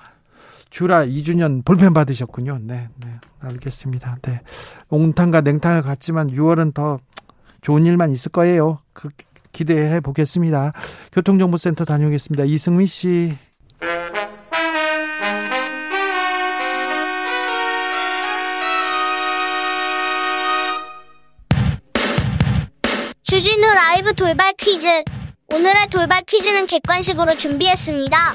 주라 0.69 1.05
2주년 1.05 1.63
볼펜 1.63 1.93
받으셨군요. 1.93 2.59
네, 2.61 2.89
네, 2.97 3.07
알겠습니다. 3.39 4.17
네, 4.23 4.41
온탕과 4.89 5.41
냉탕을 5.41 5.83
갔지만 5.83 6.27
6월은 6.31 6.73
더 6.73 6.99
좋은 7.61 7.85
일만 7.85 8.11
있을 8.11 8.31
거예요. 8.31 8.79
그 8.93 9.09
기대해 9.51 10.01
보겠습니다. 10.01 10.73
교통정보센터 11.13 11.85
다녀오겠습니다. 11.85 12.43
이승미 12.43 12.87
씨. 12.87 13.35
주진우 23.35 23.67
라이브 23.67 24.13
돌발 24.13 24.53
퀴즈. 24.53 24.87
오늘의 25.53 25.87
돌발 25.87 26.21
퀴즈는 26.21 26.67
객관식으로 26.67 27.35
준비했습니다. 27.37 28.33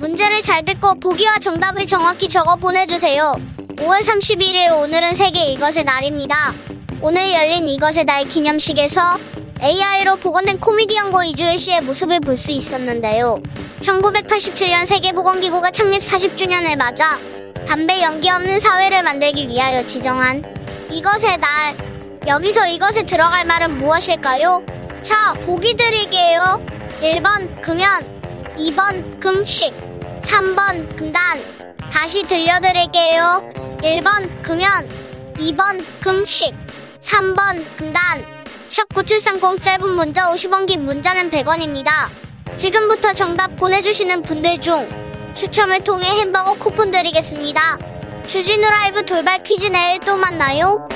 문제를 0.00 0.42
잘 0.42 0.64
듣고 0.64 0.98
보기와 0.98 1.38
정답을 1.38 1.86
정확히 1.86 2.28
적어 2.28 2.56
보내주세요. 2.56 3.36
5월 3.76 4.02
31일 4.02 4.76
오늘은 4.76 5.14
세계 5.14 5.52
이것의 5.52 5.84
날입니다. 5.84 6.52
오늘 7.00 7.32
열린 7.32 7.68
이것의 7.68 8.06
날 8.06 8.24
기념식에서 8.24 9.20
AI로 9.62 10.16
복원된 10.16 10.58
코미디 10.58 10.96
연고 10.96 11.22
이주일 11.22 11.56
씨의 11.56 11.82
모습을 11.82 12.18
볼 12.18 12.36
수 12.36 12.50
있었는데요. 12.50 13.40
1987년 13.80 14.84
세계보건기구가 14.88 15.70
창립 15.70 16.00
40주년을 16.00 16.76
맞아 16.76 17.20
담배 17.68 18.02
연기 18.02 18.28
없는 18.28 18.58
사회를 18.58 19.04
만들기 19.04 19.46
위하여 19.46 19.86
지정한 19.86 20.42
이것의 20.90 21.38
날 21.38 21.89
여기서 22.26 22.66
이것에 22.68 23.04
들어갈 23.04 23.46
말은 23.46 23.78
무엇일까요? 23.78 24.62
자, 25.02 25.32
보기 25.46 25.74
드릴게요. 25.74 26.64
1번 27.00 27.62
금연, 27.62 28.20
2번 28.58 29.18
금식, 29.20 29.72
3번 30.20 30.96
금단. 30.96 31.40
다시 31.90 32.22
들려드릴게요. 32.22 33.52
1번 33.82 34.42
금연, 34.42 34.88
2번 35.36 35.82
금식, 36.00 36.54
3번 37.00 37.64
금단. 37.78 38.24
샵9730 38.68 39.62
짧은 39.62 39.88
문자 39.88 40.30
50원 40.30 40.66
긴 40.66 40.84
문자는 40.84 41.30
100원입니다. 41.30 41.90
지금부터 42.56 43.14
정답 43.14 43.56
보내주시는 43.56 44.22
분들 44.22 44.60
중 44.60 44.86
추첨을 45.34 45.82
통해 45.82 46.06
햄버거 46.20 46.52
쿠폰 46.54 46.90
드리겠습니다. 46.90 47.78
주진우 48.26 48.60
라이브 48.60 49.04
돌발 49.04 49.42
퀴즈 49.42 49.68
내일 49.68 49.98
또 50.00 50.16
만나요. 50.16 50.86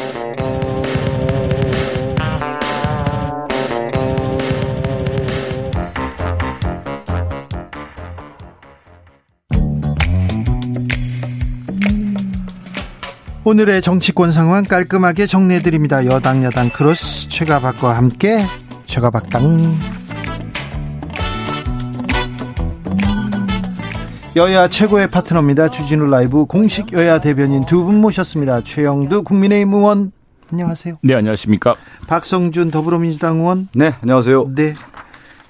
오늘의 13.45 13.83
정치권 13.83 14.33
상황 14.33 14.63
깔끔하게 14.63 15.27
정리해드립니다. 15.27 16.07
여당 16.07 16.43
야당 16.45 16.71
크로스 16.71 17.29
최가박과 17.29 17.95
함께 17.97 18.39
최가박당 18.87 19.75
여야 24.37 24.67
최고의 24.69 25.11
파트너입니다. 25.11 25.69
주진우 25.71 26.07
라이브 26.07 26.47
공식 26.47 26.93
여야 26.93 27.21
대변인 27.21 27.65
두 27.67 27.85
분 27.85 28.01
모셨습니다. 28.01 28.63
최형두 28.63 29.23
국민의힘 29.23 29.75
의원 29.75 30.13
안녕하세요. 30.51 30.99
네 31.03 31.15
안녕하십니까. 31.15 31.77
박성준 32.09 32.71
더불어민주당 32.71 33.37
의원 33.41 33.69
네 33.75 33.95
안녕하세요. 34.01 34.51
네 34.55 34.75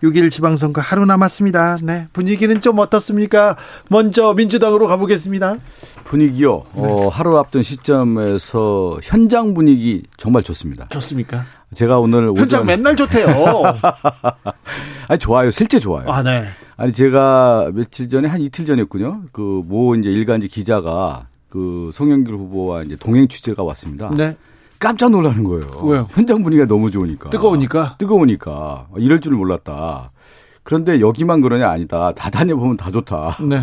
6일 0.02 0.30
지방선거 0.30 0.80
하루 0.80 1.04
남았습니다. 1.04 1.78
네. 1.82 2.06
분위기는 2.12 2.60
좀 2.60 2.78
어떻습니까? 2.78 3.56
먼저 3.88 4.34
민주당으로 4.34 4.86
가보겠습니다. 4.86 5.56
분위기요. 6.04 6.64
네. 6.74 6.82
어, 6.82 7.08
하루 7.08 7.38
앞둔 7.38 7.62
시점에서 7.62 8.98
현장 9.02 9.54
분위기 9.54 10.02
정말 10.16 10.42
좋습니다. 10.42 10.88
좋습니까? 10.88 11.46
제가 11.74 11.98
오늘 11.98 12.28
현장 12.28 12.42
오전... 12.42 12.66
맨날 12.66 12.96
좋대요. 12.96 13.26
아니 15.08 15.18
좋아요. 15.18 15.50
실제 15.50 15.78
좋아요. 15.78 16.04
아, 16.08 16.22
네. 16.22 16.44
아니 16.76 16.92
제가 16.92 17.70
며칠 17.72 18.08
전에 18.08 18.28
한 18.28 18.40
이틀 18.40 18.66
전이었군요. 18.66 19.22
그모 19.32 19.94
이제 19.96 20.10
일간지 20.10 20.48
기자가 20.48 21.26
그 21.48 21.90
송영길 21.92 22.34
후보와 22.34 22.82
이제 22.82 22.96
동행 22.96 23.28
취재가 23.28 23.62
왔습니다. 23.62 24.10
네. 24.10 24.36
깜짝 24.84 25.10
놀라는 25.10 25.44
거예요. 25.44 25.66
왜요? 25.82 26.08
현장 26.10 26.42
분위기가 26.42 26.66
너무 26.66 26.90
좋으니까. 26.90 27.30
뜨거우니까? 27.30 27.96
뜨거우니까. 27.96 28.88
이럴 28.98 29.18
줄 29.20 29.32
몰랐다. 29.32 30.12
그런데 30.62 31.00
여기만 31.00 31.40
그러냐 31.40 31.70
아니다. 31.70 32.12
다 32.12 32.28
다녀보면 32.28 32.76
다 32.76 32.90
좋다. 32.90 33.38
네. 33.48 33.62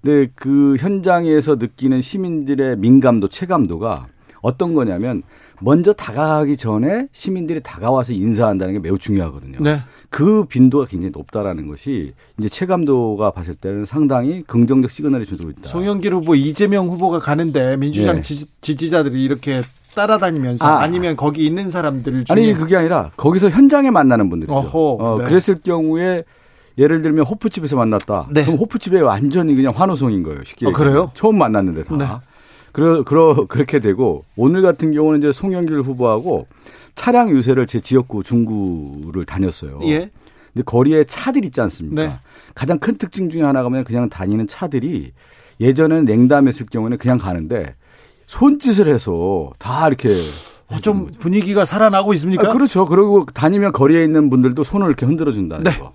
근데 0.00 0.32
그 0.34 0.76
현장에서 0.78 1.56
느끼는 1.56 2.00
시민들의 2.00 2.78
민감도, 2.78 3.28
체감도가 3.28 4.06
어떤 4.40 4.74
거냐면 4.74 5.22
먼저 5.60 5.92
다가가기 5.92 6.56
전에 6.56 7.08
시민들이 7.12 7.60
다가와서 7.62 8.14
인사한다는 8.14 8.74
게 8.74 8.80
매우 8.80 8.98
중요하거든요. 8.98 9.58
네. 9.60 9.82
그 10.08 10.44
빈도가 10.44 10.86
굉장히 10.86 11.12
높다라는 11.12 11.66
것이 11.68 12.12
이제 12.38 12.48
체감도가 12.48 13.32
봤을 13.32 13.54
때는 13.54 13.84
상당히 13.84 14.42
긍정적 14.46 14.90
시그널이 14.90 15.26
주고 15.26 15.50
있다. 15.50 15.68
송영길 15.68 16.14
후보, 16.14 16.34
이재명 16.34 16.88
후보가 16.88 17.18
가는데 17.18 17.76
민주당 17.76 18.22
네. 18.22 18.46
지지, 18.60 18.90
자들이 18.90 19.24
이렇게 19.24 19.60
따라다니면서 19.94 20.66
아, 20.66 20.86
니면 20.86 21.16
거기 21.16 21.46
있는 21.46 21.70
사람들 21.70 22.24
중에 22.24 22.36
아니 22.36 22.52
그게 22.54 22.76
아니라 22.76 23.10
거기서 23.16 23.50
현장에 23.50 23.90
만나는 23.90 24.30
분들이죠. 24.30 24.52
어허, 24.52 24.96
어, 25.00 25.18
네. 25.18 25.24
그랬을 25.24 25.58
경우에 25.64 26.24
예를 26.76 27.02
들면 27.02 27.24
호프집에서 27.24 27.76
만났다. 27.76 28.28
네. 28.30 28.44
그럼 28.44 28.58
호프집에 28.58 29.00
완전히 29.00 29.54
그냥 29.54 29.72
환호성인 29.74 30.22
거예요. 30.22 30.42
쉽게. 30.44 30.66
어, 30.66 30.72
그래요? 30.72 31.10
처음 31.14 31.38
만났는데 31.38 31.84
다. 31.84 31.96
네. 31.96 32.06
그러, 32.72 33.04
그러, 33.04 33.46
그렇게 33.46 33.78
되고 33.78 34.24
오늘 34.36 34.60
같은 34.62 34.92
경우는 34.92 35.20
이제 35.20 35.30
송영길 35.30 35.80
후보하고 35.82 36.48
차량 36.96 37.30
유세를 37.30 37.66
제 37.66 37.78
지역구 37.78 38.24
중구를 38.24 39.24
다녔어요. 39.24 39.78
예. 39.84 40.10
근데 40.52 40.64
거리에 40.64 41.04
차들 41.04 41.44
있지 41.44 41.60
않습니까? 41.60 42.02
네. 42.02 42.18
가장 42.54 42.78
큰 42.78 42.96
특징 42.96 43.30
중에 43.30 43.42
하나가 43.42 43.68
뭐냐면 43.68 43.84
그냥 43.84 44.08
다니는 44.08 44.48
차들이 44.48 45.12
예전에는 45.60 46.04
냉담했을 46.04 46.66
경우는 46.66 46.98
그냥 46.98 47.18
가는데 47.18 47.74
손짓을 48.26 48.88
해서 48.88 49.50
다 49.58 49.86
이렇게 49.86 50.10
어, 50.68 50.78
좀 50.80 51.10
분위기가 51.18 51.64
살아나고 51.64 52.14
있습니까? 52.14 52.48
아, 52.48 52.52
그렇죠. 52.52 52.84
그리고 52.84 53.26
다니면 53.26 53.72
거리에 53.72 54.02
있는 54.02 54.30
분들도 54.30 54.64
손을 54.64 54.86
이렇게 54.86 55.06
흔들어 55.06 55.30
준다는 55.32 55.64
네. 55.64 55.78
거. 55.78 55.92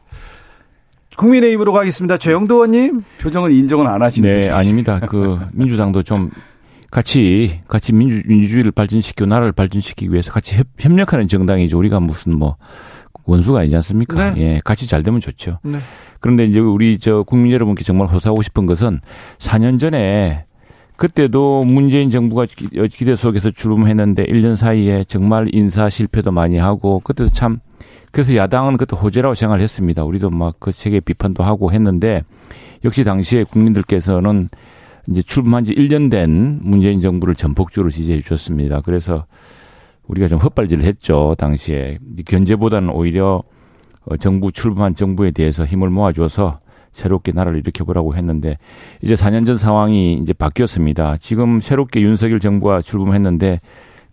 국민의힘으로 1.18 1.74
가겠습니다. 1.74 2.18
최영도 2.18 2.56
의원님 2.56 3.04
표정은 3.20 3.52
인정은 3.52 3.88
안 3.88 4.02
하시는 4.02 4.42
네, 4.42 4.50
아닙니다. 4.50 5.00
그 5.10 5.40
민주당도 5.52 6.04
좀 6.04 6.30
같이 6.92 7.60
같이 7.68 7.94
민주, 7.94 8.22
민주주의를 8.26 8.72
발전시키고 8.72 9.26
나라를 9.26 9.52
발전시키기 9.52 10.12
위해서 10.12 10.32
같이 10.32 10.58
협, 10.58 10.68
협력하는 10.80 11.28
정당이죠. 11.28 11.78
우리가 11.78 12.00
무슨 12.00 12.38
뭐 12.38 12.56
원수가 13.26 13.60
아니지 13.60 13.76
않습니까? 13.76 14.34
네. 14.34 14.42
예, 14.42 14.62
같이 14.64 14.88
잘 14.88 15.04
되면 15.04 15.20
좋죠. 15.20 15.60
네. 15.64 15.80
그런데 16.20 16.46
이제 16.46 16.60
우리 16.60 16.98
저 17.00 17.24
국민 17.24 17.52
여러분께 17.52 17.84
정말 17.84 18.08
호소하고 18.08 18.42
싶은 18.42 18.66
것은 18.66 19.00
4년 19.40 19.80
전에 19.80 20.46
그때도 21.00 21.64
문재인 21.64 22.10
정부가 22.10 22.46
기대 22.92 23.16
속에서 23.16 23.52
출범했는데 23.52 24.26
1년 24.26 24.58
사이에 24.58 25.06
정말 25.06 25.48
인사 25.54 25.88
실패도 25.88 26.32
많이 26.32 26.58
하고 26.58 27.00
그때도 27.00 27.32
참 27.32 27.60
그래서 28.12 28.36
야당은 28.36 28.76
그때 28.76 28.98
호재라고 28.98 29.34
생각을 29.34 29.62
했습니다. 29.62 30.04
우리도 30.04 30.30
막 30.30 30.56
그 30.60 30.72
세계 30.72 31.00
비판도 31.00 31.42
하고 31.42 31.72
했는데 31.72 32.24
역시 32.84 33.06
당시에 33.06 33.46
국민들께서는 33.46 34.50
이제 35.10 35.22
출범한 35.22 35.64
지 35.64 35.74
1년 35.74 36.12
된 36.12 36.60
문재인 36.62 37.00
정부를 37.00 37.34
전폭적으로 37.34 37.90
지지해 37.90 38.20
주셨습니다. 38.20 38.82
그래서 38.82 39.26
우리가 40.08 40.28
좀 40.28 40.40
헛발질을 40.40 40.84
했죠. 40.84 41.34
당시에. 41.38 42.00
견제보다는 42.26 42.90
오히려 42.90 43.42
어, 44.06 44.18
정부 44.18 44.52
출범한 44.52 44.96
정부에 44.96 45.32
대해서 45.32 45.64
힘을 45.64 45.90
모아줘서 45.92 46.60
새롭게 46.92 47.32
나라를 47.32 47.60
일으켜보라고 47.60 48.16
했는데 48.16 48.58
이제 49.02 49.14
4년 49.14 49.46
전 49.46 49.58
상황이 49.58 50.16
이제 50.16 50.34
바뀌었습니다. 50.34 51.18
지금 51.18 51.62
새롭게 51.62 52.02
윤석열 52.02 52.40
정부가 52.40 52.82
출범했는데 52.82 53.60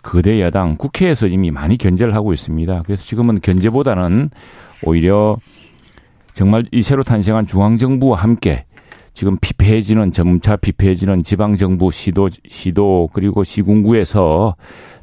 거대 0.02 0.40
야당 0.40 0.76
국회에서 0.76 1.26
이미 1.26 1.50
많이 1.50 1.76
견제를 1.76 2.14
하고 2.14 2.32
있습니다. 2.32 2.82
그래서 2.84 3.04
지금은 3.04 3.40
견제보다는 3.40 4.30
오히려 4.84 5.36
정말 6.32 6.64
이 6.70 6.82
새로 6.82 7.02
탄생한 7.02 7.46
중앙정부와 7.46 8.18
함께 8.18 8.66
지금 9.14 9.38
피폐해지는 9.40 10.12
점차 10.12 10.56
피폐해지는 10.56 11.22
지방 11.22 11.56
정부 11.56 11.90
시도 11.90 12.28
시도 12.48 13.08
그리고 13.14 13.42
시군구에서 13.42 14.56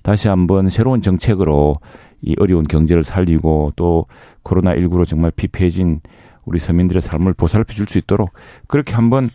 다시 0.03 0.27
한번 0.27 0.69
새로운 0.69 1.01
정책으로 1.01 1.75
이 2.21 2.35
어려운 2.39 2.63
경제를 2.63 3.03
살리고 3.03 3.73
또 3.75 4.05
코로나 4.43 4.75
19로 4.75 5.07
정말 5.07 5.31
피폐해진 5.31 6.01
우리 6.45 6.59
서민들의 6.59 7.01
삶을 7.01 7.33
보살펴 7.33 7.73
줄 7.73 7.87
수 7.87 7.97
있도록 7.97 8.31
그렇게 8.67 8.93
한번 8.93 9.29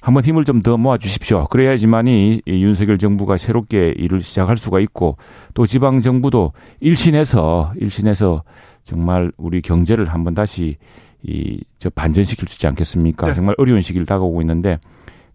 한번 0.00 0.22
힘을 0.22 0.44
좀 0.44 0.62
더 0.62 0.76
모아 0.78 0.96
주십시오. 0.96 1.44
그래야지만이 1.48 2.42
이 2.46 2.64
윤석열 2.64 2.96
정부가 2.98 3.36
새롭게 3.36 3.94
일을 3.98 4.20
시작할 4.22 4.56
수가 4.56 4.80
있고 4.80 5.16
또 5.54 5.66
지방 5.66 6.00
정부도 6.00 6.52
일신해서 6.80 7.72
일신해서 7.76 8.42
정말 8.82 9.30
우리 9.36 9.60
경제를 9.62 10.06
한번 10.06 10.34
다시 10.34 10.76
이 11.22 11.60
저 11.78 11.90
반전시킬 11.90 12.48
수 12.48 12.56
있지 12.56 12.66
않겠습니까? 12.66 13.26
네. 13.28 13.34
정말 13.34 13.54
어려운 13.58 13.80
시기를 13.82 14.06
다가오고 14.06 14.40
있는데 14.42 14.78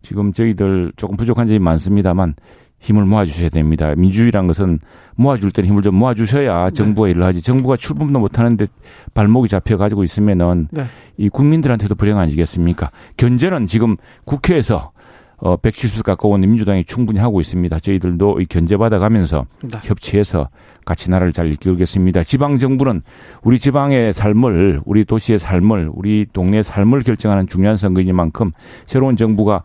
지금 0.03 0.31
저희들 0.33 0.93
조금 0.95 1.15
부족한 1.17 1.47
점이 1.47 1.57
많습니다만 1.59 2.35
힘을 2.79 3.05
모아주셔야 3.05 3.49
됩니다. 3.49 3.93
민주주의란 3.95 4.47
것은 4.47 4.79
모아줄 5.15 5.51
때는 5.51 5.69
힘을 5.69 5.81
좀 5.81 5.95
모아주셔야 5.95 6.65
네. 6.65 6.71
정부가 6.71 7.07
네. 7.07 7.11
일을 7.11 7.23
하지. 7.23 7.41
정부가 7.41 7.75
출범도 7.75 8.19
못하는데 8.19 8.67
발목이 9.13 9.47
잡혀가지고 9.49 10.03
있으면은 10.03 10.67
네. 10.71 10.85
이 11.17 11.29
국민들한테도 11.29 11.95
불행 11.95 12.17
아니겠습니까? 12.17 12.91
견제는 13.17 13.65
지금 13.65 13.95
국회에서 14.25 14.91
어, 15.37 15.57
170석 15.57 16.03
가까운 16.03 16.41
민주당이 16.41 16.85
충분히 16.85 17.19
하고 17.19 17.41
있습니다. 17.41 17.79
저희들도 17.79 18.39
이 18.39 18.45
견제받아 18.45 18.99
가면서 18.99 19.45
네. 19.61 19.79
협치해서 19.83 20.49
같이 20.85 21.11
나라를 21.11 21.33
잘 21.33 21.51
이끌겠습니다. 21.51 22.23
지방 22.23 22.57
정부는 22.57 23.01
우리 23.43 23.59
지방의 23.59 24.13
삶을, 24.13 24.81
우리 24.85 25.03
도시의 25.03 25.39
삶을, 25.39 25.91
우리 25.93 26.25
동네의 26.31 26.63
삶을 26.63 27.01
결정하는 27.01 27.47
중요한 27.47 27.75
선거이니만큼 27.75 28.51
새로운 28.85 29.17
정부가 29.17 29.63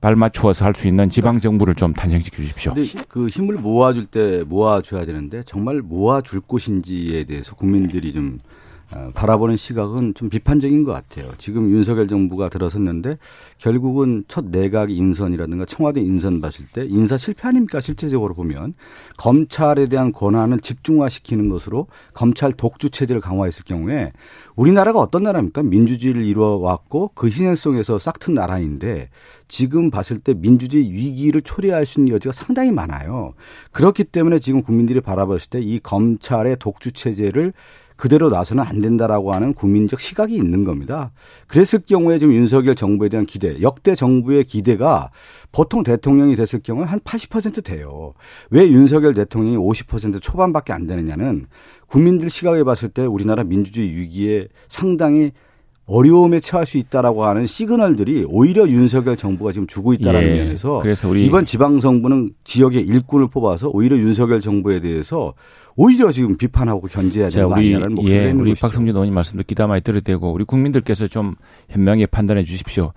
발맞추어서 0.00 0.64
할 0.64 0.74
수 0.74 0.88
있는 0.88 1.08
지방 1.08 1.40
정부를 1.40 1.74
좀 1.74 1.92
탄생시켜 1.92 2.36
주십시오. 2.36 2.74
그 3.08 3.28
힘을 3.28 3.56
모아줄 3.56 4.06
때 4.06 4.44
모아줘야 4.46 5.06
되는데 5.06 5.42
정말 5.46 5.80
모아줄 5.80 6.40
곳인지에 6.40 7.24
대해서 7.24 7.54
국민들이 7.54 8.12
좀 8.12 8.38
어, 8.38 8.55
바라보는 9.14 9.56
시각은 9.56 10.14
좀 10.14 10.28
비판적인 10.28 10.84
것 10.84 10.92
같아요. 10.92 11.28
지금 11.38 11.70
윤석열 11.70 12.06
정부가 12.08 12.48
들어섰는데 12.48 13.18
결국은 13.58 14.24
첫 14.28 14.46
내각 14.46 14.90
인선이라든가 14.90 15.66
청와대 15.66 16.00
인선 16.00 16.40
봤을 16.40 16.66
때 16.72 16.86
인사 16.86 17.16
실패 17.16 17.48
아닙니까? 17.48 17.80
실제적으로 17.80 18.34
보면 18.34 18.74
검찰에 19.16 19.88
대한 19.88 20.12
권한을 20.12 20.60
집중화시키는 20.60 21.48
것으로 21.48 21.88
검찰 22.14 22.52
독주 22.52 22.90
체제를 22.90 23.20
강화했을 23.20 23.64
경우에 23.64 24.12
우리나라가 24.54 25.00
어떤 25.00 25.24
나라입니까? 25.24 25.62
민주주의를 25.64 26.24
이루어왔고 26.24 27.10
그 27.14 27.26
희생성에서 27.26 27.98
싹튼 27.98 28.34
나라인데 28.34 29.10
지금 29.48 29.90
봤을 29.90 30.18
때 30.18 30.34
민주주의 30.34 30.90
위기를 30.90 31.40
초래할 31.42 31.86
수 31.86 32.00
있는 32.00 32.14
여지가 32.14 32.32
상당히 32.32 32.70
많아요. 32.70 33.34
그렇기 33.72 34.04
때문에 34.04 34.38
지금 34.38 34.62
국민들이 34.62 35.00
바라봤을 35.00 35.50
때 35.50 35.56
이 35.66 35.80
검찰의 35.82 36.58
독주 36.60 36.92
체제를 36.92 37.52
그대로 37.96 38.28
놔서는 38.28 38.62
안 38.62 38.80
된다라고 38.80 39.32
하는 39.32 39.54
국민적 39.54 40.00
시각이 40.00 40.34
있는 40.34 40.64
겁니다. 40.64 41.12
그랬을 41.46 41.80
경우에 41.86 42.18
지금 42.18 42.34
윤석열 42.34 42.74
정부에 42.74 43.08
대한 43.08 43.26
기대, 43.26 43.60
역대 43.62 43.94
정부의 43.94 44.44
기대가 44.44 45.10
보통 45.50 45.82
대통령이 45.82 46.36
됐을 46.36 46.60
경우에 46.60 46.84
한 46.84 47.00
80% 47.00 47.64
돼요. 47.64 48.12
왜 48.50 48.68
윤석열 48.68 49.14
대통령이 49.14 49.56
50% 49.56 50.20
초반밖에 50.20 50.72
안 50.72 50.86
되느냐는 50.86 51.46
국민들 51.86 52.28
시각에 52.28 52.64
봤을 52.64 52.90
때 52.90 53.06
우리나라 53.06 53.42
민주주의 53.42 53.90
위기에 53.94 54.48
상당히 54.68 55.32
어려움에 55.86 56.40
처할 56.40 56.66
수 56.66 56.78
있다라고 56.78 57.24
하는 57.24 57.46
시그널들이 57.46 58.26
오히려 58.28 58.68
윤석열 58.68 59.16
정부가 59.16 59.52
지금 59.52 59.68
주고 59.68 59.92
있다라는 59.94 60.28
예. 60.28 60.42
면에서 60.42 60.80
그래서 60.80 61.08
우리 61.08 61.24
이번 61.24 61.44
지방정부는 61.44 62.30
지역의 62.42 62.82
일꾼을 62.82 63.28
뽑아서 63.28 63.68
오히려 63.68 63.96
윤석열 63.96 64.40
정부에 64.40 64.80
대해서 64.80 65.34
오히려 65.76 66.10
지금 66.10 66.36
비판하고 66.36 66.88
견제해야 66.88 67.28
되는 67.28 67.48
거 67.48 67.54
아니냐는 67.54 67.94
목소리가 67.94 68.24
예, 68.24 68.32
우리 68.32 68.54
박성준 68.54 68.94
의원님 68.94 69.14
말씀도 69.14 69.44
기다 69.46 69.66
많이 69.66 69.82
들을 69.82 70.00
때고 70.00 70.32
우리 70.32 70.44
국민들께서 70.44 71.06
좀 71.06 71.34
현명히 71.68 72.06
판단해 72.06 72.44
주십시오. 72.44 72.92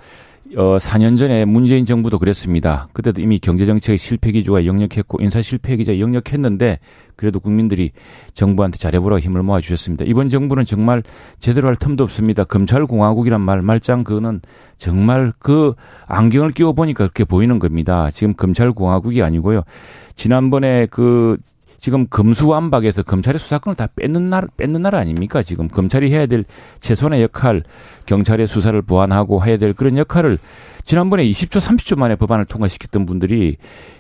어, 0.56 0.78
4년 0.78 1.18
전에 1.18 1.46
문재인 1.46 1.86
정부도 1.86 2.18
그랬습니다. 2.18 2.88
그때도 2.94 3.22
이미 3.22 3.38
경제정책의 3.38 3.98
실패 4.00 4.32
기조가 4.32 4.66
역력했고 4.66 5.22
인사 5.22 5.42
실패 5.44 5.76
기조가 5.76 6.00
역력했는데 6.00 6.80
그래도 7.16 7.40
국민들이 7.40 7.92
정부한테 8.34 8.80
잘해보라고 8.80 9.20
힘을 9.20 9.44
모아주셨습니다. 9.44 10.06
이번 10.06 10.30
정부는 10.30 10.66
정말 10.66 11.04
제대로 11.40 11.68
할 11.68 11.76
틈도 11.76 12.04
없습니다. 12.04 12.46
검찰공화국이란 12.46 13.42
말, 13.42 13.62
말짱 13.62 14.04
그거는 14.04 14.42
정말 14.78 15.34
그 15.38 15.74
안경을 16.08 16.52
끼워보니까 16.52 17.04
그렇게 17.04 17.26
보이는 17.26 17.60
겁니다. 17.60 18.10
지금 18.10 18.34
검찰공화국이 18.34 19.22
아니고요. 19.22 19.64
지난번에 20.16 20.88
그 20.90 21.38
지금 21.80 22.08
검수완박에서 22.08 23.04
검찰의 23.04 23.40
수사권을 23.40 23.76
다 23.76 23.88
뺏는 23.96 24.30
나라 24.30 24.48
뺏는 24.58 24.82
나라 24.82 25.00
아닙니까? 25.00 25.42
지금 25.42 25.68
검찰이 25.68 26.12
해야 26.12 26.26
될 26.26 26.46
최소한의 26.82 27.22
역할, 27.24 27.64
경찰의 28.06 28.48
수사를 28.48 28.80
보완하고 28.82 29.44
해야 29.46 29.58
될 29.58 29.74
그런 29.74 29.98
역할을 29.98 30.38
지난번에 30.90 31.24
20초, 31.24 31.62
30초 31.62 32.00
만에 32.00 32.16
법안을 32.16 32.46
통과시켰던 32.46 33.06
분들이 33.06 33.58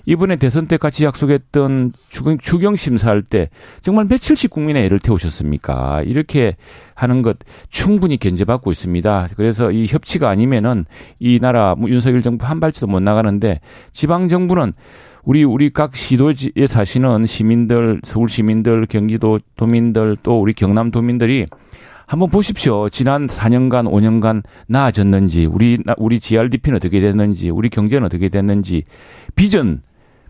이번에 0.07 0.37
대선 0.37 0.65
때 0.65 0.77
같이 0.77 1.05
약속했던 1.05 1.93
추경, 2.09 2.37
추경 2.39 2.75
심사할 2.75 3.21
때 3.21 3.49
정말 3.81 4.05
며칠씩 4.05 4.49
국민의 4.49 4.85
애를 4.85 4.97
태우셨습니까? 4.99 6.01
이렇게 6.01 6.55
하는 6.95 7.21
것 7.21 7.37
충분히 7.69 8.17
견제받고 8.17 8.71
있습니다. 8.71 9.27
그래서 9.37 9.71
이 9.71 9.85
협치가 9.85 10.29
아니면은 10.29 10.85
이 11.19 11.37
나라 11.39 11.75
뭐 11.75 11.89
윤석열 11.91 12.23
정부 12.23 12.45
한 12.47 12.59
발치도 12.59 12.87
못 12.87 13.01
나가는데 13.01 13.59
지방 13.91 14.27
정부는 14.27 14.73
우리 15.23 15.43
우리 15.43 15.69
각 15.69 15.95
시도에 15.95 16.33
사시는 16.65 17.25
시민들, 17.25 17.99
서울 18.03 18.29
시민들, 18.29 18.85
경기도 18.85 19.39
도민들 19.55 20.17
또 20.23 20.39
우리 20.41 20.53
경남 20.53 20.91
도민들이 20.91 21.45
한번 22.05 22.29
보십시오. 22.29 22.89
지난 22.89 23.27
4년간, 23.27 23.87
5년간 23.87 24.43
나아졌는지, 24.67 25.45
우리 25.45 25.77
우리 25.97 26.19
GRDP는 26.19 26.77
어떻게 26.77 26.99
됐는지, 27.01 27.51
우리 27.51 27.69
경제는 27.69 28.05
어떻게 28.07 28.29
됐는지 28.29 28.83
비전 29.35 29.83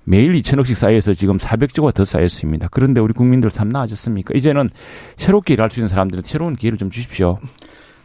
매일 0.03 0.33
2천억씩 0.33 0.75
쌓여서 0.75 1.13
지금 1.13 1.37
400조가 1.37 1.93
더 1.93 2.03
쌓였습니다. 2.03 2.67
그런데 2.69 2.99
우리 2.99 3.13
국민들 3.13 3.49
삶 3.49 3.69
나아졌습니까? 3.69 4.33
이제는 4.35 4.67
새롭게 5.15 5.53
일할 5.53 5.69
수 5.69 5.79
있는 5.79 5.87
사람들은 5.87 6.23
새로운 6.25 6.55
기회를 6.55 6.77
좀 6.77 6.89
주십시오. 6.89 7.37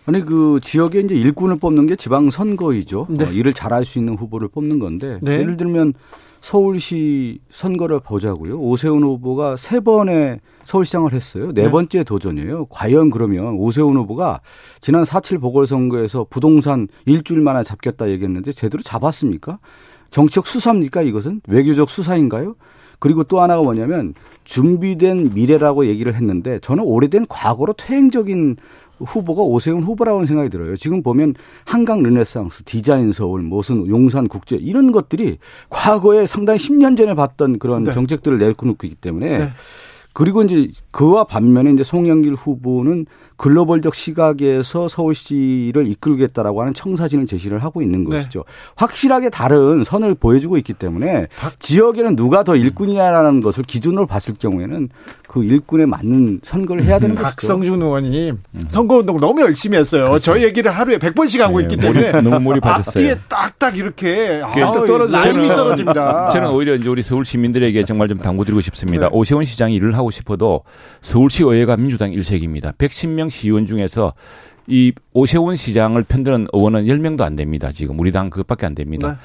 아니 0.06 0.24
그 0.24 0.60
지역에 0.62 1.00
이제 1.00 1.14
일꾼을 1.14 1.56
뽑는 1.56 1.86
게 1.86 1.96
지방 1.96 2.30
선거이죠. 2.30 3.06
네. 3.08 3.24
어, 3.24 3.28
일을 3.28 3.54
잘할 3.54 3.84
수 3.84 3.98
있는 3.98 4.14
후보를 4.16 4.48
뽑는 4.48 4.78
건데 4.78 5.18
네. 5.22 5.38
예를 5.40 5.56
들면 5.56 5.94
서울시 6.44 7.38
선거를 7.50 8.00
보자고요. 8.00 8.58
오세훈 8.58 9.02
후보가 9.02 9.56
세 9.56 9.80
번의 9.80 10.40
서울시장을 10.64 11.14
했어요. 11.14 11.52
네, 11.54 11.62
네. 11.62 11.70
번째 11.70 12.04
도전이에요. 12.04 12.66
과연 12.66 13.08
그러면 13.08 13.54
오세훈 13.54 13.96
후보가 13.96 14.42
지난 14.82 15.04
4.7 15.04 15.40
보궐선거에서 15.40 16.26
부동산 16.28 16.88
일주일 17.06 17.40
만에 17.40 17.64
잡겠다 17.64 18.10
얘기했는데 18.10 18.52
제대로 18.52 18.82
잡았습니까? 18.82 19.58
정치적 20.10 20.46
수사입니까 20.46 21.00
이것은? 21.00 21.40
외교적 21.48 21.88
수사인가요? 21.88 22.56
그리고 22.98 23.24
또 23.24 23.40
하나가 23.40 23.62
뭐냐면 23.62 24.12
준비된 24.44 25.30
미래라고 25.34 25.86
얘기를 25.86 26.14
했는데 26.14 26.58
저는 26.60 26.84
오래된 26.84 27.24
과거로 27.26 27.72
퇴행적인 27.72 28.56
후보가 28.98 29.42
오세훈 29.42 29.82
후보라고 29.82 30.26
생각이 30.26 30.50
들어요. 30.50 30.76
지금 30.76 31.02
보면 31.02 31.34
한강 31.64 32.02
르네상스, 32.02 32.64
디자인 32.64 33.12
서울, 33.12 33.42
무슨 33.42 33.86
용산 33.88 34.28
국제 34.28 34.56
이런 34.56 34.92
것들이 34.92 35.38
과거에 35.68 36.26
상당히 36.26 36.58
10년 36.58 36.96
전에 36.96 37.14
봤던 37.14 37.58
그런 37.58 37.84
네. 37.84 37.92
정책들을 37.92 38.38
내놓고 38.38 38.66
있기 38.84 38.94
때문에 38.96 39.38
네. 39.38 39.48
그리고 40.14 40.42
이제 40.42 40.68
그와 40.92 41.24
반면에 41.24 41.72
이제 41.72 41.82
송영길 41.82 42.34
후보는 42.34 43.06
글로벌적 43.36 43.96
시각에서 43.96 44.88
서울시를 44.88 45.88
이끌겠다라고 45.88 46.60
하는 46.60 46.72
청사진을 46.72 47.26
제시를 47.26 47.58
하고 47.58 47.82
있는 47.82 48.04
네. 48.04 48.18
것이죠. 48.18 48.44
확실하게 48.76 49.30
다른 49.30 49.82
선을 49.82 50.14
보여주고 50.14 50.56
있기 50.58 50.72
때문에 50.72 51.26
박... 51.36 51.58
지역에는 51.58 52.14
누가 52.14 52.44
더 52.44 52.54
일꾼이냐라는 52.54 53.40
것을 53.40 53.64
기준으로 53.64 54.06
봤을 54.06 54.34
경우에는 54.38 54.88
그 55.26 55.42
일꾼에 55.42 55.84
맞는 55.84 56.40
선거를 56.44 56.84
해야 56.84 57.00
되는 57.00 57.16
거죠. 57.16 57.24
박성준 57.24 57.82
의원님 57.82 58.38
선거운동을 58.68 59.20
너무 59.20 59.40
열심히 59.40 59.78
했어요. 59.78 60.04
그렇죠. 60.04 60.32
저희 60.32 60.44
얘기를 60.44 60.70
하루에 60.70 60.98
100번씩 60.98 61.40
하고 61.40 61.58
네, 61.58 61.64
있기 61.64 61.76
때문에 61.76 62.12
너무 62.22 62.38
몰입하셨어요. 62.38 63.04
앞뒤에 63.04 63.20
딱딱 63.28 63.76
이렇게 63.76 64.40
아, 64.44 64.52
떨어져 64.72 65.18
라인이 65.18 65.48
떨어집니다. 65.48 66.28
저는 66.28 66.50
오히려 66.50 66.76
이제 66.76 66.88
우리 66.88 67.02
서울 67.02 67.24
시민들에게 67.24 67.82
정말 67.84 68.06
좀 68.06 68.18
당부드리고 68.18 68.60
싶습니다. 68.60 69.08
네. 69.08 69.10
오세훈 69.12 69.44
시장이 69.44 69.74
일을 69.74 69.96
하고 69.96 70.03
싶어도 70.10 70.62
서울시 71.00 71.42
의회가 71.42 71.76
민주당 71.76 72.12
일색입니다. 72.12 72.72
110명 72.72 73.30
시의원 73.30 73.66
중에서 73.66 74.14
이 74.66 74.92
오세훈 75.12 75.56
시장을 75.56 76.04
편드는 76.04 76.48
의원은 76.52 76.84
10명도 76.86 77.22
안 77.22 77.36
됩니다. 77.36 77.70
지금 77.70 77.98
우리 78.00 78.12
당 78.12 78.30
그것밖에 78.30 78.66
안 78.66 78.74
됩니다. 78.74 79.08
네. 79.12 79.16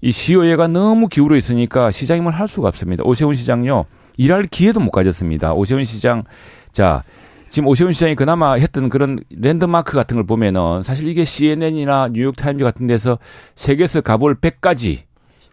이 0.00 0.12
시의회가 0.12 0.68
너무 0.68 1.08
기울어 1.08 1.36
있으니까 1.36 1.90
시장이 1.90 2.14
일을 2.14 2.32
할 2.32 2.48
수가 2.48 2.68
없습니다. 2.68 3.04
오세훈 3.04 3.34
시장요. 3.34 3.84
일할 4.16 4.44
기회도 4.44 4.80
못 4.80 4.90
가졌습니다. 4.90 5.54
오세훈 5.54 5.84
시장 5.84 6.24
자 6.72 7.04
지금 7.50 7.68
오세훈 7.68 7.92
시장이 7.92 8.14
그나마 8.14 8.54
했던 8.54 8.88
그런 8.88 9.18
랜드마크 9.30 9.94
같은 9.94 10.16
걸 10.16 10.26
보면은 10.26 10.82
사실 10.82 11.08
이게 11.08 11.24
CNN이나 11.24 12.08
뉴욕 12.12 12.36
타임즈 12.36 12.64
같은 12.64 12.86
데서 12.86 13.18
세계에서 13.54 14.00
가볼 14.02 14.40
100가지 14.40 15.02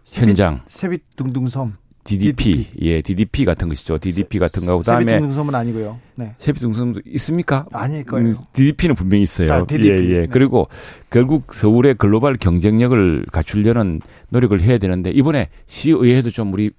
현장 0.04 0.62
세빛 0.67 1.04
둥둥섬 1.15 1.78
DDP, 2.06 2.34
DDP, 2.36 2.68
예, 2.82 3.02
DDP 3.02 3.46
같은 3.46 3.68
것이죠. 3.68 3.98
DDP 3.98 4.39
같은 4.39 4.63
거. 4.65 4.78
그다음에 4.78 5.13
세빛둥섬은 5.13 5.56
아니고요. 5.56 6.00
네. 6.15 6.36
세빛둥섬도 6.38 7.02
있습니까? 7.06 7.65
아닐 7.74 8.04
거예요. 8.06 8.28
음, 8.30 8.36
DDP는 8.54 8.96
분명히 8.96 9.24
있어요. 9.24 9.52
아, 9.52 9.65
DDP. 9.65 9.89
예, 9.89 10.10
예. 10.13 10.20
네. 10.22 10.28
그리고 10.28 10.68
결국 11.10 11.54
서울의 11.54 11.96
글로벌 11.96 12.38
경쟁력을 12.38 13.26
갖추려는 13.32 14.02
노력을 14.30 14.60
해야 14.62 14.78
되는데 14.78 15.10
이번에 15.10 15.50
시의회도 15.65 16.30
좀 16.30 16.54
우리 16.54 16.70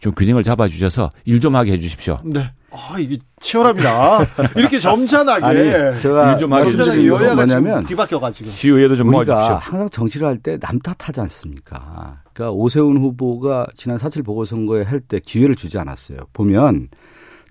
좀 0.00 0.12
균형을 0.12 0.42
잡아 0.42 0.68
주셔서 0.68 1.10
일 1.24 1.40
좀 1.40 1.54
하게 1.56 1.72
해 1.72 1.78
주십시오. 1.78 2.20
네. 2.24 2.50
아 2.76 2.98
이게 2.98 3.16
치열합니다. 3.40 4.26
이렇게 4.56 4.78
점잖하게 4.78 5.44
아니, 5.44 6.00
제가 6.02 6.32
일좀 6.32 6.52
하게 6.52 6.70
점잖하게 6.72 7.06
여야가 7.06 7.46
지금 7.46 7.84
뒤바뀌어가지고 7.86 8.50
시의회도 8.50 8.96
좀 8.96 9.10
모아주십시오. 9.10 9.54
항상 9.56 9.88
정치를 9.90 10.26
할 10.26 10.36
때 10.42 10.58
남 10.58 10.78
탓하지 10.80 11.20
않습니까? 11.20 12.20
그러니까 12.32 12.52
오세훈 12.52 12.96
후보가 12.98 13.68
지난 13.76 13.96
사칠 13.98 14.22
보궐선거에 14.24 14.82
할 14.82 15.00
때 15.00 15.20
기회를 15.20 15.54
주지 15.54 15.78
않았어요. 15.78 16.18
보면 16.32 16.88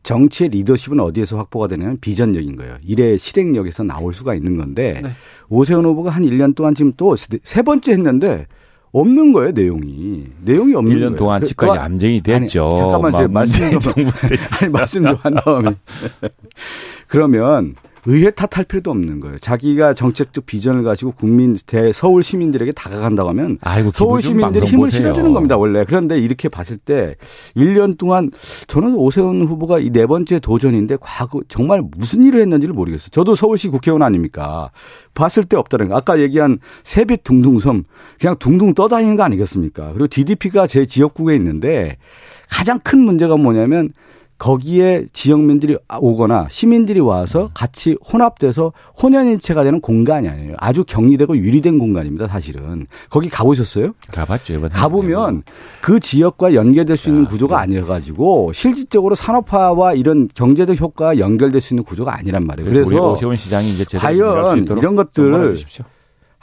정치의 0.03 0.49
리더십은 0.49 0.99
어디에서 0.99 1.37
확보가 1.37 1.67
되냐면 1.69 1.97
비전력인 2.01 2.57
거예요. 2.57 2.75
일의 2.83 3.17
실행력에서 3.17 3.83
나올 3.83 4.13
수가 4.13 4.35
있는 4.35 4.57
건데 4.57 4.99
네. 5.01 5.11
오세훈 5.47 5.85
후보가 5.85 6.09
한 6.09 6.23
1년 6.23 6.53
동안 6.55 6.75
지금 6.75 6.91
또 6.97 7.15
세 7.43 7.61
번째 7.61 7.93
했는데 7.93 8.45
없는 8.93 9.33
거예요, 9.33 9.51
내용이. 9.51 10.27
내용이 10.43 10.75
없는 10.75 10.95
1년 10.95 10.99
거예요. 10.99 11.11
1년 11.11 11.17
동안 11.17 11.41
그, 11.41 11.47
집까지 11.47 11.79
암쟁이 11.79 12.21
됐죠. 12.21 12.67
아니, 12.67 12.77
잠깐만, 12.77 13.15
제 13.15 13.27
말씀 13.27 13.79
좀, 13.79 13.93
아니, 14.61 14.69
말씀 14.71 15.03
좀 15.03 15.17
한 15.21 15.33
다음에. 15.33 15.71
그러면 17.07 17.75
의회 18.05 18.31
탓할 18.31 18.65
필요도 18.65 18.91
없는 18.91 19.19
거예요. 19.21 19.37
자기가 19.37 19.93
정책적 19.93 20.45
비전을 20.45 20.83
가지고 20.83 21.11
국민 21.11 21.57
대 21.65 21.93
서울 21.93 22.21
시민들에게 22.21 22.73
다가간다고 22.73 23.29
하면 23.29 23.57
아이고, 23.61 23.91
서울 23.93 24.21
시민들이 24.21 24.65
힘을 24.65 24.87
보세요. 24.87 24.99
실어주는 25.01 25.33
겁니다. 25.33 25.57
원래. 25.57 25.85
그런데 25.85 26.19
이렇게 26.19 26.49
봤을 26.49 26.77
때 26.77 27.15
1년 27.55 27.97
동안 27.97 28.29
저는 28.67 28.95
오세훈 28.95 29.43
후보가 29.47 29.79
이 29.79 29.93
네 29.93 30.05
번째 30.07 30.39
도전인데 30.39 30.97
과거 30.99 31.41
정말 31.47 31.83
무슨 31.97 32.23
일을 32.23 32.41
했는지를 32.41 32.73
모르겠어요. 32.73 33.09
저도 33.11 33.35
서울시 33.35 33.69
국회의원 33.69 34.01
아닙니까? 34.01 34.71
봤을 35.13 35.43
때 35.43 35.55
없다는 35.55 35.89
거. 35.89 35.95
아까 35.95 36.19
얘기한 36.19 36.57
세빛 36.83 37.23
둥둥섬 37.23 37.83
그냥 38.19 38.35
둥둥 38.39 38.73
떠다니는 38.73 39.15
거 39.15 39.23
아니겠습니까? 39.23 39.89
그리고 39.93 40.07
DDP가 40.07 40.67
제 40.67 40.85
지역구에 40.85 41.35
있는데 41.35 41.97
가장 42.49 42.79
큰 42.83 42.99
문제가 42.99 43.37
뭐냐면 43.37 43.93
거기에 44.37 45.05
지역민들이 45.13 45.77
오거나 45.99 46.47
시민들이 46.49 46.99
와서 46.99 47.49
같이 47.53 47.95
혼합돼서 48.11 48.73
혼연일체가 49.01 49.63
되는 49.63 49.79
공간이 49.79 50.27
아니에요. 50.27 50.55
아주 50.57 50.83
격리되고 50.83 51.37
유리된 51.37 51.79
공간입니다, 51.79 52.27
사실은. 52.27 52.87
거기 53.09 53.29
가보셨어요? 53.29 53.93
가봤죠, 54.11 54.61
가보면 54.69 55.43
그 55.81 55.99
지역과 55.99 56.55
연계될 56.55 56.97
수 56.97 57.09
있는 57.09 57.25
구조가 57.25 57.59
아니어가지고 57.59 58.51
실질적으로 58.53 59.15
산업화와 59.15 59.93
이런 59.93 60.27
경제적 60.33 60.79
효과가 60.79 61.19
연결될 61.19 61.61
수 61.61 61.73
있는 61.73 61.83
구조가 61.83 62.17
아니란 62.17 62.45
말이에요. 62.45 62.69
그래서, 62.69 62.85
그래서 62.85 63.13
오세훈 63.13 63.35
시장이 63.35 63.71
이제 63.71 63.85
과연 63.97 64.65
이런 64.77 64.95
것들 64.95 65.57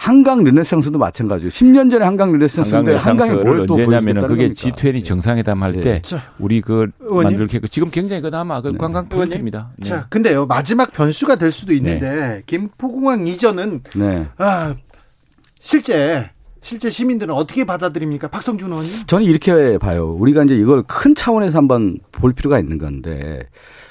한강 0.01 0.43
르네상스도 0.43 0.97
마찬가지예요. 0.97 1.51
10년 1.51 1.91
전에 1.91 2.07
한강 2.07 2.33
르네상스인데 2.33 2.97
한강이 2.97 3.35
뭘또 3.45 3.75
언제냐면은 3.75 4.27
그게 4.27 4.49
G20 4.49 5.05
정상회담 5.05 5.63
할때 5.63 6.01
네. 6.01 6.19
우리 6.39 6.63
그 6.63 6.91
만들게 7.01 7.61
지금 7.69 7.91
굉장히 7.91 8.23
그나마 8.23 8.63
그 8.63 8.69
네. 8.69 8.79
관광 8.79 9.11
포인트입니다. 9.11 9.73
네. 9.77 9.87
자, 9.87 10.07
근데요 10.09 10.47
마지막 10.47 10.91
변수가 10.95 11.37
될 11.37 11.53
수도 11.53 11.75
있는데 11.75 12.11
네. 12.11 12.43
김포공항 12.47 13.27
이전은 13.27 13.83
네. 13.95 14.27
아, 14.39 14.75
실제 15.61 16.31
실제 16.63 16.89
시민들은 16.89 17.35
어떻게 17.35 17.67
받아들입니까? 17.67 18.29
박성준 18.29 18.71
의원님? 18.71 19.07
저는 19.07 19.27
이렇게 19.27 19.77
봐요. 19.77 20.17
우리가 20.19 20.45
이제 20.45 20.55
이걸 20.55 20.83
큰 20.87 21.15
차원에서 21.15 21.59
한번 21.59 21.99
볼 22.11 22.33
필요가 22.33 22.59
있는 22.59 22.79
건데 22.79 23.41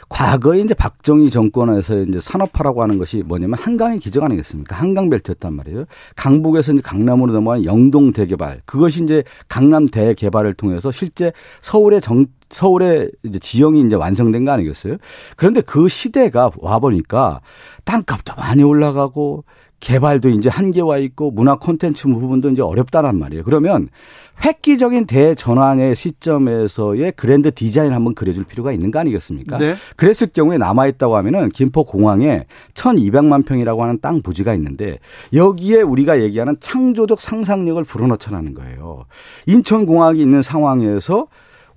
과거에 0.10 0.60
이제 0.62 0.74
박정희 0.74 1.30
정권에서 1.30 2.02
이제 2.02 2.20
산업화라고 2.20 2.82
하는 2.82 2.98
것이 2.98 3.24
뭐냐면 3.24 3.58
한강의 3.60 4.00
기적 4.00 4.24
아니겠습니까? 4.24 4.76
한강 4.76 5.10
벨트였단 5.10 5.54
말이에요. 5.54 5.86
강북에서 6.16 6.74
이제 6.74 6.82
강남으로 6.82 7.32
넘어간 7.32 7.64
영동 7.64 8.12
대개발. 8.12 8.62
그것이 8.66 9.04
이제 9.04 9.24
강남 9.48 9.88
대개발을 9.88 10.56
통해서 10.56 10.92
실제 10.92 11.32
서울의 11.62 12.02
정 12.02 12.26
서울의 12.50 13.12
이제 13.24 13.38
지형이 13.38 13.82
이제 13.86 13.96
완성된 13.96 14.44
거 14.44 14.52
아니겠어요? 14.52 14.98
그런데 15.36 15.62
그 15.62 15.88
시대가 15.88 16.50
와 16.58 16.80
보니까 16.80 17.42
땅값도 17.86 18.34
많이 18.36 18.64
올라가고 18.64 19.44
개발도 19.80 20.30
이제 20.30 20.50
한계와 20.50 20.98
있고 21.00 21.32
문화 21.32 21.56
콘텐츠 21.56 22.08
부분도 22.08 22.50
이제 22.50 22.62
어렵다란 22.62 23.18
말이에요. 23.18 23.44
그러면 23.44 23.90
획기적인 24.44 25.06
대전환의 25.06 25.96
시점에서의 25.96 27.14
그랜드 27.16 27.54
디자인 27.54 27.92
한번 27.92 28.16
그려줄 28.16 28.46
필요가 28.46 28.72
있는 28.72 28.92
거 28.92 29.00
아니겠습니까? 29.00 29.58
네. 29.58 29.76
그랬을 29.96 30.28
경우에 30.34 30.58
남아있다고 30.58 31.16
하면은 31.18 31.50
김포공항에 31.50 32.46
1200만 32.74 33.46
평이라고 33.46 33.84
하는 33.84 34.00
땅 34.02 34.22
부지가 34.22 34.54
있는데 34.56 35.00
여기에 35.34 35.82
우리가 35.82 36.22
얘기하는 36.22 36.56
창조적 36.60 37.20
상상력을 37.20 37.84
불어넣자라는 37.84 38.54
거예요. 38.54 39.06
인천공항이 39.46 40.22
있는 40.22 40.42
상황에서 40.42 41.28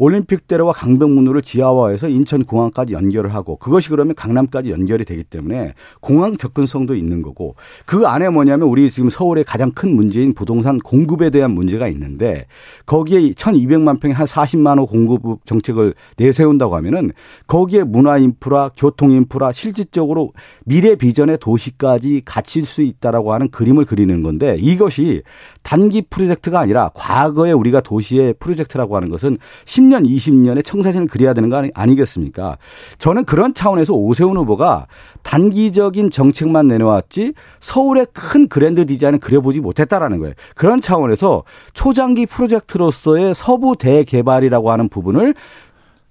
올림픽대로와 0.03 0.73
강변문로를 0.73 1.43
지하화해서 1.43 2.09
인천 2.09 2.45
공항까지 2.45 2.93
연결을 2.93 3.33
하고 3.33 3.57
그것이 3.57 3.89
그러면 3.89 4.17
강남까지 4.17 4.71
연결이 4.71 5.05
되기 5.05 5.23
때문에 5.23 5.75
공항 6.01 6.37
접근성도 6.37 6.97
있는 6.97 7.23
거고 7.23 7.55
그 7.87 8.09
안에 8.09 8.29
뭐냐면 8.29 8.69
우리 8.69 8.91
지금 8.91 9.11
서울의 9.11 9.45
가장 9.45 9.71
큰 9.71 9.95
문제인 9.95 10.35
부동산 10.35 10.81
공급에 10.81 11.31
대한 11.31 11.53
문제가 11.53 11.87
있는데 11.87 12.47
거기에 12.85 13.21
1200만 13.35 14.01
평에 14.01 14.13
한 14.13 14.27
40만 14.27 14.79
호 14.81 14.87
공급 14.87 15.47
정책을 15.47 15.95
내세운다고 16.17 16.75
하면은 16.77 17.13
거기에 17.47 17.85
문화 17.85 18.19
인프라, 18.19 18.71
교통 18.77 19.13
인프라 19.13 19.53
실질적으로 19.53 20.33
미래 20.65 20.97
비전의 20.97 21.39
도시까지 21.39 22.23
갖출 22.25 22.65
수 22.65 22.83
있다라고 22.83 23.33
하는 23.33 23.51
그림을 23.51 23.85
그리는 23.85 24.23
건데 24.25 24.57
이것이 24.59 25.23
단기 25.63 26.03
프로젝트가 26.03 26.59
아니라 26.59 26.91
과거에 26.95 27.53
우리가 27.53 27.83
도시의 27.83 28.35
프로젝트라고 28.41 28.97
하는 28.97 29.09
것은 29.09 29.39
10년, 29.65 29.92
20년의 30.01 30.65
청사진을 30.65 31.07
그려야 31.07 31.35
되는 31.35 31.49
거 31.49 31.63
아니겠습니까? 31.75 32.59
저는 32.99 33.25
그런 33.25 33.55
차원에서 33.55 33.93
오세훈 33.95 34.37
후보가 34.37 34.87
단기적인 35.23 36.11
정책만 36.11 36.69
내놓았지 36.69 37.35
서울의 37.61 38.07
큰 38.13 38.49
그랜드 38.49 38.87
디자인을 38.87 39.19
그려보지 39.21 39.61
못했다라는 39.61 40.19
거예요. 40.19 40.35
그런 40.55 40.81
차원에서 40.81 41.45
초장기 41.75 42.27
프로젝트로서의 42.27 43.35
서부 43.35 43.77
대개발이라고 43.79 44.71
하는 44.71 44.89
부분을 44.89 45.35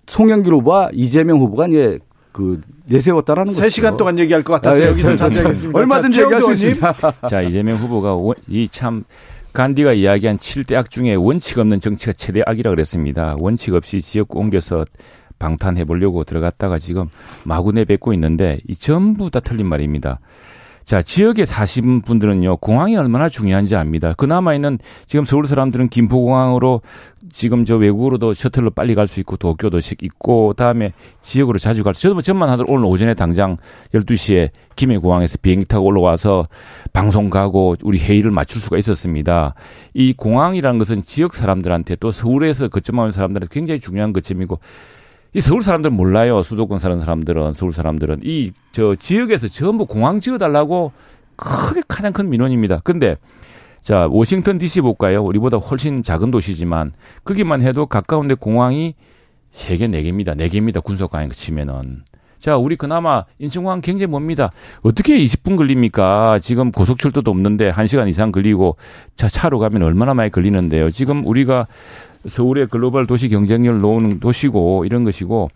송영길 0.08 0.54
후보와 0.54 0.90
이재명 0.94 1.40
후보가 1.40 1.68
이제 1.68 2.00
그 2.32 2.62
내세웠다라는 2.86 3.54
거죠. 3.54 3.66
3시간 3.68 3.98
동안 3.98 4.18
얘기할 4.20 4.44
것 4.44 4.54
같아서 4.54 4.78
아, 4.78 4.82
예. 4.82 4.88
여기서 4.88 5.16
자제하겠습니다. 5.18 5.78
얼마든지 5.78 6.22
얘기할 6.22 6.42
수 6.42 6.52
있습니다. 6.54 6.94
자, 7.30 7.42
이재명 7.42 7.78
후보가 7.78 8.16
이 8.50 8.68
참 8.70 9.04
간디가 9.54 9.94
이야기한 9.94 10.38
7대악 10.38 10.90
중에 10.90 11.14
원칙 11.16 11.58
없는 11.58 11.82
정치가 11.82 12.14
최대 12.14 12.42
악이라 12.46 12.70
그랬습니다. 12.70 13.36
원칙 13.38 13.74
없이 13.74 14.02
지역 14.02 14.36
옮겨서 14.36 14.86
방탄해 15.40 15.84
보려고 15.84 16.24
들어갔다가 16.24 16.80
지금 16.80 17.10
마구 17.44 17.74
내 17.74 17.84
뱉고 17.84 18.14
있는데 18.14 18.60
이 18.68 18.76
전부 18.76 19.30
다 19.30 19.40
틀린 19.42 19.66
말입니다. 19.66 20.20
자, 20.84 21.02
지역에 21.02 21.46
사신 21.46 22.02
분들은요, 22.02 22.58
공항이 22.58 22.98
얼마나 22.98 23.30
중요한지 23.30 23.76
압니다. 23.76 24.14
그나마 24.14 24.54
있는 24.56 24.80
지금 25.06 25.26
서울 25.26 25.46
사람들은 25.46 25.90
김포공항으로 25.90 26.82
지금 27.32 27.66
저 27.66 27.76
외국으로도 27.76 28.34
셔틀로 28.34 28.72
빨리 28.72 28.96
갈 28.96 29.08
수 29.12 29.20
있고 29.20 29.36
도쿄도 29.38 29.80
있고 30.02 30.54
다음에 30.54 30.94
지역으로 31.22 31.60
자주 31.60 31.84
갈 31.84 31.94
수. 31.94 32.04
저도 32.04 32.16
뭐 32.16 32.22
전만 32.22 32.50
하더라도 32.50 32.74
오늘 32.74 32.86
오전에 32.86 33.14
당장 33.14 33.58
12시에 33.94 34.50
김해공항에서 34.76 35.38
비행기 35.42 35.66
타고 35.66 35.86
올라와서 35.86 36.48
방송 36.94 37.30
가고 37.30 37.76
우리 37.84 38.00
회의를 38.00 38.32
맞출 38.32 38.62
수가 38.62 38.78
있었습니다. 38.78 39.54
이 39.94 40.14
공항이라는 40.14 40.80
것은 40.80 41.04
지역 41.04 41.34
사람들한테 41.36 41.98
또 41.98 42.12
서울에서 42.12 42.70
거점하는 42.70 43.12
사람들한테 43.12 43.54
굉장히 43.54 43.80
중요한 43.80 44.14
거점이고 44.14 44.60
이 45.34 45.40
서울 45.42 45.64
사람들은 45.64 45.96
몰라요. 45.96 46.44
수도권 46.44 46.80
사는 46.80 47.00
사람들은 47.00 47.54
서울 47.54 47.72
사람들은 47.74 48.22
이 48.24 48.52
저 48.72 48.96
지역에서 48.96 49.48
전부 49.48 49.86
공항 49.86 50.20
지어달라고 50.20 50.92
크게 51.36 51.82
가장 51.88 52.14
큰 52.14 52.30
민원입니다. 52.30 52.80
근데 52.84 53.18
자 53.82 54.08
워싱턴 54.08 54.58
D.C. 54.58 54.82
볼까요? 54.82 55.24
우리보다 55.24 55.58
훨씬 55.58 56.04
작은 56.04 56.32
도시지만 56.32 56.94
거기만 57.24 57.62
해도 57.62 57.86
가까운데 57.86 58.36
공항이 58.36 58.96
세 59.50 59.76
개, 59.76 59.88
네 59.88 60.02
개입니다. 60.04 60.36
네 60.36 60.48
개입니다. 60.48 60.80
군속강에 60.80 61.30
치면은. 61.30 62.04
자, 62.42 62.58
우리 62.58 62.76
그나마 62.76 63.24
인천공항 63.38 63.82
굉장히 63.82 64.08
멉니다. 64.12 64.52
어떻게 64.82 65.16
20분 65.20 65.58
걸립니까? 65.58 66.40
지금 66.40 66.72
고속철도도 66.72 67.30
없는데 67.30 67.72
1시간 67.72 68.10
이상 68.10 68.32
걸리고 68.32 68.78
자, 69.16 69.28
차로 69.28 69.60
가면 69.60 69.84
얼마나 69.84 70.16
많이 70.16 70.32
걸리는데요. 70.32 70.90
지금 70.90 71.24
우리가 71.28 71.68
서울의 72.28 72.68
글로벌 72.68 73.06
도시 73.06 73.30
경쟁력을 73.30 73.80
놓은 73.80 74.20
도시고 74.20 74.86
이런 74.86 75.04
것이고 75.04 75.50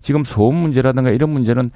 지금 0.00 0.24
소음 0.24 0.56
문제라든가 0.56 1.10
이런 1.10 1.30
문제는 1.30 1.70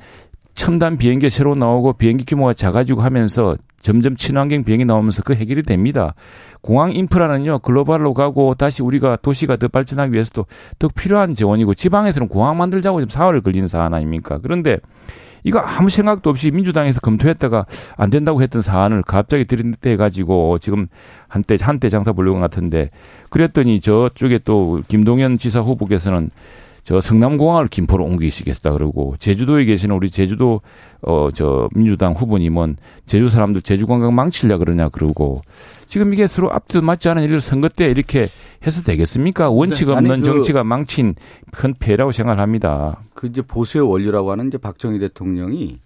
첨단 0.57 0.97
비행기 0.97 1.31
새로 1.31 1.55
나오고 1.55 1.93
비행기 1.93 2.25
규모가 2.25 2.55
작아지고 2.55 3.03
하면서 3.03 3.57
점점 3.83 4.17
친환경 4.17 4.65
비행이 4.65 4.85
나오면서 4.87 5.23
그 5.23 5.35
해결이 5.35 5.63
됩니다. 5.63 6.15
공항 6.63 6.93
인프라는요 6.93 7.61
글로벌로 7.61 8.15
가고 8.15 8.55
다시 8.55 8.83
우리가 8.83 9.17
도시가 9.17 9.57
더 9.57 9.69
발전하기 9.69 10.13
위해서도 10.13 10.47
더 10.79 10.89
필요한 10.89 11.35
재원이고 11.35 11.75
지방에서는 11.75 12.27
공항 12.29 12.57
만들자고 12.57 13.01
지금 13.01 13.11
사활을 13.11 13.43
걸리는 13.43 13.69
사안 13.69 13.95
아닙니까? 13.95 14.41
그런데 14.43 14.79
이거 15.45 15.61
아무 15.61 15.91
생각도 15.91 16.31
없이 16.31 16.51
민주당에서 16.51 17.01
검토했다가 17.01 17.67
안 17.97 18.11
된다고 18.11 18.43
했던 18.43 18.63
사안을 18.63 19.03
갑자기 19.03 19.45
들이대 19.45 19.95
가지고 19.95 20.59
지금 20.59 20.89
한때 21.29 21.57
한때 21.61 21.89
장사 21.89 22.13
보려고 22.13 22.41
같은데 22.41 22.91
그랬더니 23.31 23.81
저쪽에 23.81 24.41
또 24.45 24.83
김동연 24.89 25.39
지사 25.39 25.61
후보께서는 25.61 26.31
저 26.87 27.01
성남공항을 27.01 27.67
김포로 27.67 28.05
옮기시겠다 28.05 28.71
그러고 28.71 29.17
제주도에 29.19 29.65
계시는 29.65 29.97
우리 29.97 30.09
제주도 30.09 30.61
어 31.03 31.31
저 31.35 31.69
민주당 31.75 32.13
후보님은 32.13 32.77
제주 33.07 33.29
사람들 33.29 33.63
제주 33.63 33.87
관광 33.87 34.15
망치려 34.15 34.59
그러냐 34.59 34.89
그러고 34.91 35.43
지금 35.89 36.15
이게 36.15 36.29
서로 36.29 36.53
앞뒤 36.53 36.81
맞지 36.81 37.09
않은 37.09 37.25
일을 37.25 37.41
선거 37.41 37.69
때 37.69 37.91
이렇게 37.91 38.29
해서 38.65 38.83
되겠습니까? 38.83 39.51
원칙 39.51 39.89
네. 39.89 39.95
없는 39.95 40.21
그 40.21 40.25
정치가 40.25 40.63
망친 40.63 41.17
큰 41.53 41.75
폐라고 41.77 42.13
생각합니다. 42.13 43.01
그 43.15 43.27
이제 43.27 43.43
보수의 43.43 43.85
원리라고 43.85 44.31
하는 44.31 44.47
이제 44.47 44.57
박정희 44.57 45.01
대통령이 45.01 45.81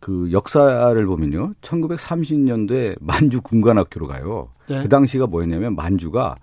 그 0.00 0.30
역사를 0.32 1.06
보면요. 1.06 1.54
1930년도에 1.62 2.96
만주 3.00 3.42
군관학교로 3.42 4.08
가요. 4.08 4.48
네. 4.68 4.82
그 4.82 4.88
당시가 4.88 5.28
뭐였냐면 5.28 5.76
만주가 5.76 6.34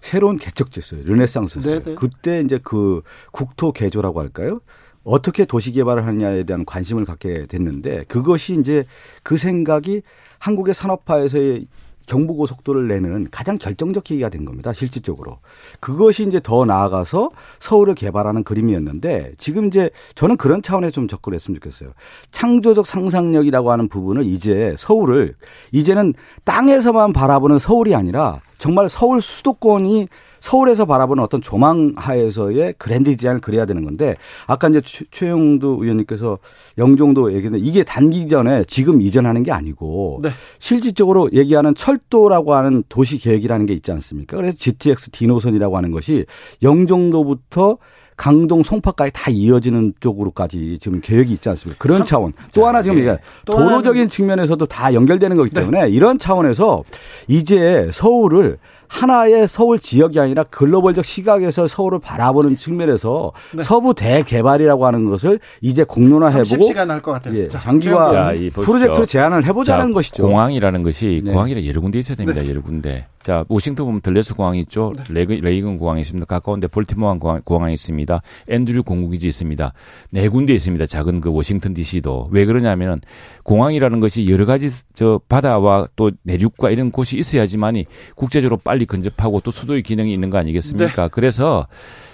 새로운 0.00 0.38
개척지였어요. 0.38 1.02
르네상스였어요. 1.04 1.74
네, 1.80 1.82
네. 1.82 1.94
그때 1.94 2.40
이제 2.40 2.58
그 2.62 3.02
국토 3.32 3.72
개조라고 3.72 4.20
할까요? 4.20 4.60
어떻게 5.04 5.44
도시 5.44 5.72
개발을 5.72 6.06
하느냐에 6.06 6.44
대한 6.44 6.64
관심을 6.64 7.04
갖게 7.04 7.46
됐는데 7.46 8.04
그것이 8.08 8.58
이제 8.58 8.84
그 9.22 9.36
생각이 9.36 10.02
한국의 10.38 10.74
산업화에서의 10.74 11.66
경부고속도를 12.08 12.88
내는 12.88 13.28
가장 13.30 13.58
결정적 13.58 14.04
계기가 14.04 14.28
된 14.28 14.44
겁니다. 14.44 14.72
실질적으로. 14.72 15.38
그것이 15.78 16.26
이제 16.26 16.40
더 16.42 16.64
나아가서 16.64 17.30
서울을 17.60 17.94
개발하는 17.94 18.42
그림이었는데 18.42 19.34
지금 19.38 19.66
이제 19.66 19.90
저는 20.14 20.36
그런 20.36 20.62
차원에서 20.62 20.92
좀 20.92 21.06
접근했으면 21.08 21.60
좋겠어요. 21.60 21.90
창조적 22.32 22.86
상상력이라고 22.86 23.70
하는 23.70 23.88
부분을 23.88 24.24
이제 24.24 24.74
서울을 24.76 25.34
이제는 25.72 26.14
땅에서만 26.44 27.12
바라보는 27.12 27.58
서울이 27.58 27.94
아니라 27.94 28.40
정말 28.58 28.88
서울 28.88 29.22
수도권이 29.22 30.08
서울에서 30.40 30.86
바라보는 30.86 31.22
어떤 31.22 31.40
조망 31.40 31.92
하에서의 31.96 32.74
그랜드 32.78 33.10
디자인을 33.10 33.40
그려야 33.40 33.66
되는 33.66 33.84
건데 33.84 34.16
아까 34.46 34.68
이제 34.68 34.80
최영도 35.10 35.78
의원님께서 35.82 36.38
영종도 36.78 37.32
얘기했는데 37.34 37.64
이게 37.64 37.82
단기전에 37.84 38.64
지금 38.66 39.00
이전하는 39.00 39.42
게 39.42 39.52
아니고 39.52 40.20
네. 40.22 40.30
실질적으로 40.58 41.28
얘기하는 41.32 41.74
철도라고 41.74 42.54
하는 42.54 42.82
도시 42.88 43.18
계획이라는 43.18 43.66
게 43.66 43.74
있지 43.74 43.92
않습니까? 43.92 44.36
그래서 44.36 44.56
GTX 44.56 45.10
디노선이라고 45.10 45.76
하는 45.76 45.90
것이 45.90 46.26
영종도부터 46.62 47.78
강동 48.18 48.64
송파까지 48.64 49.12
다 49.14 49.30
이어지는 49.30 49.94
쪽으로까지 50.00 50.78
지금 50.80 51.00
계획이 51.00 51.32
있지 51.32 51.48
않습니까? 51.50 51.80
그런 51.80 52.04
차원. 52.04 52.32
또 52.52 52.66
하나 52.66 52.82
지금 52.82 52.98
예. 52.98 53.18
도로적인 53.46 54.08
측면에서도 54.08 54.66
다 54.66 54.92
연결되는 54.92 55.36
거기 55.36 55.50
네. 55.50 55.60
때문에 55.60 55.84
네. 55.84 55.88
이런 55.88 56.18
차원에서 56.18 56.82
이제 57.28 57.88
서울을 57.92 58.58
하나의 58.88 59.46
서울 59.48 59.78
지역이 59.78 60.18
아니라 60.18 60.42
글로벌적 60.44 61.04
시각에서 61.04 61.68
서울을 61.68 61.98
바라보는 62.00 62.56
측면에서 62.56 63.32
네. 63.54 63.62
서부 63.62 63.94
대개발이라고 63.94 64.86
하는 64.86 65.08
것을 65.10 65.38
이제 65.60 65.84
공론화해보고 65.84 66.64
30시간 66.68 66.88
할 66.88 67.02
것 67.02 67.12
같아요. 67.12 67.36
예, 67.38 67.48
장기화 67.48 68.32
프로젝트 68.52 69.06
제안을 69.06 69.44
해보자는 69.44 69.88
자, 69.88 69.94
것이죠. 69.94 70.22
공항이라는 70.24 70.82
것이 70.82 71.22
네. 71.24 71.30
공항이라 71.32 71.64
여러 71.66 71.80
군데 71.80 71.98
있어야 71.98 72.16
됩니다. 72.16 72.42
네. 72.42 72.48
여러 72.50 72.60
군데. 72.62 73.06
자, 73.28 73.44
워싱턴 73.50 73.84
보면 73.84 74.00
덜레스 74.00 74.32
공항이 74.34 74.58
있죠. 74.60 74.94
네. 75.10 75.26
레이건 75.26 75.76
공항이 75.76 76.00
있습니다. 76.00 76.24
가까운데 76.24 76.66
볼티모어 76.66 77.18
공항, 77.18 77.42
공항이 77.44 77.74
있습니다. 77.74 78.22
앤드류 78.48 78.84
공군기지 78.84 79.28
있습니다. 79.28 79.74
네 80.08 80.28
군데 80.30 80.54
있습니다. 80.54 80.86
작은 80.86 81.20
그 81.20 81.30
워싱턴 81.30 81.74
DC도. 81.74 82.30
왜 82.32 82.46
그러냐면은 82.46 83.02
공항이라는 83.42 84.00
것이 84.00 84.30
여러 84.30 84.46
가지 84.46 84.70
저 84.94 85.20
바다와 85.28 85.88
또 85.94 86.10
내륙과 86.22 86.70
이런 86.70 86.90
곳이 86.90 87.18
있어야지만이 87.18 87.84
국제적으로 88.14 88.56
빨리 88.56 88.86
근접하고 88.86 89.40
또 89.40 89.50
수도의 89.50 89.82
기능이 89.82 90.10
있는 90.10 90.30
거 90.30 90.38
아니겠습니까? 90.38 91.02
네. 91.02 91.08
그래서 91.12 91.66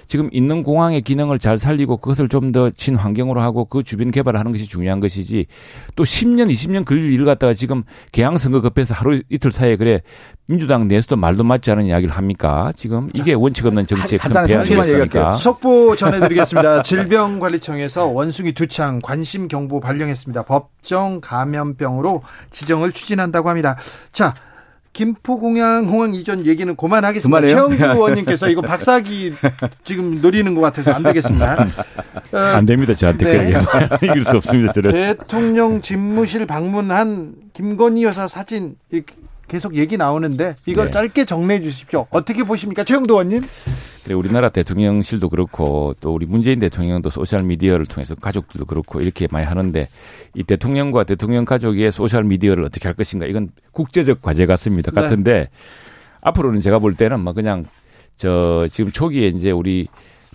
지금 0.07 0.29
있는 0.33 0.63
공항의 0.63 1.03
기능을 1.03 1.39
잘 1.39 1.59
살리고 1.59 1.97
그것을 1.99 2.29
좀 2.29 2.45
더 2.55 2.71
친환경으로 2.71 3.41
하고 3.41 3.65
그 3.65 3.83
주변 3.83 4.11
개발을 4.11 4.39
하는 4.39 4.53
것이 4.53 4.67
중요한 4.69 5.01
것이지 5.01 5.47
또 5.97 6.05
10년, 6.05 6.51
20년 6.53 6.85
걸릴 6.85 7.11
일을 7.11 7.25
갖다가 7.25 7.55
지금 7.55 7.83
개항 8.13 8.37
선거 8.37 8.61
급해서 8.61 8.95
하루 8.95 9.23
이틀 9.31 9.51
사이에 9.51 9.77
그래 9.77 10.03
민주당 10.47 10.87
내에서도 10.87 11.17
말도 11.17 11.43
맞지 11.43 11.71
않은 11.73 11.87
이야기를 11.87 12.15
합니까? 12.15 12.71
지금 12.77 13.09
이게 13.15 13.33
원칙 13.33 13.65
없는 13.67 13.87
정치의 13.87 14.19
큰 14.19 14.47
배안이겠습니까? 14.47 15.33
속보 15.33 15.97
전해드리겠습니다. 15.97 16.83
질병관리청에서 16.85 18.07
원숭이 18.07 18.53
두창 18.53 19.01
관심 19.03 19.49
경보 19.49 19.81
발령했습니다. 19.81 20.43
법정 20.43 21.21
감염병으로 21.23 22.23
지정을 22.51 22.93
추진한다고 22.93 23.49
합니다. 23.49 23.77
자. 24.13 24.35
김포공항 24.95 25.87
홍항 25.87 26.15
이전 26.15 26.47
얘기는 26.47 26.75
그만하겠습니다. 26.75 27.41
그만해요? 27.41 27.77
최영두 27.77 27.85
의원님께서 27.99 28.49
이거 28.49 28.63
박사기 28.63 29.35
지금 29.83 30.23
노리는 30.23 30.55
것 30.55 30.61
같아서 30.63 30.93
안 30.93 31.03
되겠습니다. 31.03 31.67
어, 32.33 32.39
안 32.39 32.65
됩니다. 32.65 32.95
저한테 32.95 33.25
네. 33.25 33.63
이길 34.03 34.25
수 34.25 34.37
없습니다. 34.37 34.73
저는. 34.73 34.93
대통령 34.93 35.81
집무실 35.81 36.47
방문한 36.47 37.35
김건희 37.53 38.05
여사 38.05 38.29
사진 38.29 38.77
계속 39.49 39.77
얘기 39.77 39.97
나오는데 39.97 40.57
이걸 40.67 40.87
네. 40.87 40.91
짧게 40.91 41.25
정리해 41.25 41.61
주십시오. 41.61 42.07
어떻게 42.11 42.45
보십니까, 42.45 42.85
최영도 42.85 43.15
의원님? 43.15 43.43
그래 44.05 44.15
우리나라 44.15 44.51
대통령실도 44.51 45.31
그렇고 45.31 45.95
또 46.01 46.13
우리 46.15 46.27
문재인 46.27 46.59
대통령도 46.61 47.09
소셜 47.09 47.43
미디어를 47.43 47.87
통해서 47.87 48.15
가족들도 48.15 48.67
그렇고 48.67 49.01
이렇게 49.01 49.27
많이 49.31 49.47
하는데 49.47 49.89
이 50.35 50.43
대통령과 50.43 51.05
대통령 51.05 51.45
가족의 51.47 51.91
소셜 51.91 52.25
미디어를 52.25 52.65
어떻게 52.65 52.87
할 52.87 52.95
것인가 52.95 53.27
이건 53.27 53.51
국제적 53.73 54.21
과제 54.21 54.45
같습니다. 54.45 54.91
네. 54.91 55.01
같은데 55.01 55.49
앞으로는 56.21 56.61
제가 56.61 56.79
볼 56.81 56.95
때는 56.95 57.21
뭐 57.21 57.33
그냥 57.33 57.65
저 58.17 58.69
지금 58.71 58.93
초기에 58.93 59.29
이제 59.29 59.51
우리 59.51 59.89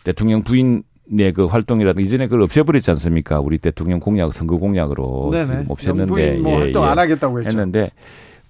대통령 0.04 0.42
부인 0.44 0.84
네, 1.12 1.32
그 1.32 1.46
활동이라도 1.46 2.02
이전에 2.02 2.26
그걸 2.26 2.44
없애버렸지 2.44 2.92
않습니까? 2.92 3.40
우리 3.40 3.58
대통령 3.58 4.00
공약, 4.00 4.32
선거 4.32 4.58
공약으로 4.58 5.30
네네. 5.32 5.46
지금 5.46 5.66
없앴는데. 5.68 6.40
뭐 6.40 6.52
예, 6.52 6.58
활동 6.58 6.84
예, 6.84 6.88
안 6.88 7.00
하겠다고 7.00 7.40
했죠. 7.40 7.50
했는데 7.50 7.90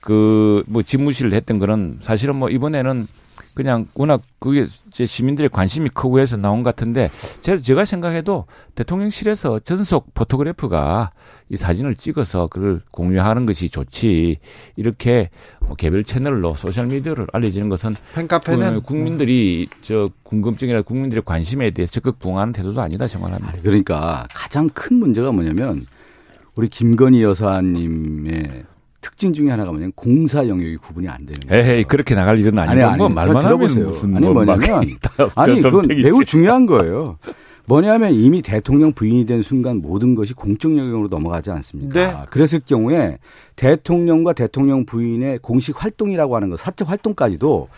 그 0.01 0.63
뭐 0.67 0.81
집무실을 0.81 1.33
했던 1.33 1.59
거는 1.59 1.99
사실은 2.01 2.35
뭐 2.35 2.49
이번에는 2.49 3.07
그냥 3.53 3.87
워낙 3.93 4.21
그게 4.39 4.65
제 4.93 5.05
시민들의 5.05 5.49
관심이 5.49 5.89
크고 5.89 6.19
해서 6.19 6.37
나온 6.37 6.63
것 6.63 6.75
같은데 6.75 7.09
제가, 7.41 7.61
제가 7.61 7.83
생각해도 7.83 8.45
대통령실에서 8.75 9.59
전속 9.59 10.13
photographer가 10.13 11.11
이 11.49 11.55
사진을 11.57 11.95
찍어서 11.95 12.47
그걸 12.47 12.81
공유하는 12.91 13.45
것이 13.45 13.69
좋지. 13.69 14.37
이렇게 14.75 15.29
뭐 15.59 15.75
개별 15.75 16.03
채널로 16.03 16.53
소셜 16.55 16.87
미디어를 16.87 17.27
알려지는 17.33 17.67
것은 17.69 17.95
팬카페는? 18.15 18.83
국민들이 18.83 19.67
저 19.81 20.09
궁금증이나 20.23 20.81
국민들의 20.83 21.23
관심에 21.25 21.71
대해 21.71 21.85
적극 21.85 22.19
부응하는 22.19 22.53
태도도 22.53 22.81
아니다 22.81 23.07
생각합니다. 23.07 23.55
그러니까 23.61 24.27
가장 24.33 24.69
큰 24.69 24.97
문제가 24.97 25.31
뭐냐면 25.31 25.85
우리 26.55 26.69
김건희 26.69 27.23
여사님의 27.23 28.63
특징 29.01 29.33
중에 29.33 29.49
하나가 29.49 29.71
뭐냐면 29.71 29.91
공사 29.95 30.47
영역이 30.47 30.77
구분이 30.77 31.07
안 31.07 31.25
되는 31.25 31.47
거예요. 31.47 31.77
에이 31.77 31.83
그렇게 31.85 32.15
나갈 32.15 32.37
일은 32.37 32.57
아니고 32.57 32.71
아니, 32.71 32.81
아니, 32.83 32.97
뭐 32.97 33.09
말만 33.09 33.45
하면 33.45 33.59
무슨 33.59 34.15
아니 34.15 34.25
뭐 34.25 34.33
뭐냐면 34.33 34.83
아니 35.35 35.61
그건 35.61 35.85
매우 35.87 36.23
중요한 36.25 36.65
거예요. 36.65 37.17
뭐냐면 37.69 38.13
이미 38.13 38.41
대통령 38.41 38.91
부인이 38.91 39.27
된 39.27 39.43
순간 39.43 39.77
모든 39.77 40.15
것이 40.15 40.33
공적 40.33 40.75
영역으로 40.75 41.07
넘어가지 41.07 41.51
않습니까? 41.51 41.93
네. 41.93 42.25
그랬을 42.31 42.61
경우에 42.65 43.19
대통령과 43.55 44.33
대통령 44.33 44.87
부인의 44.87 45.37
공식 45.43 45.83
활동이라고 45.83 46.35
하는 46.35 46.49
것, 46.49 46.59
사적 46.59 46.89
활동까지도 46.89 47.69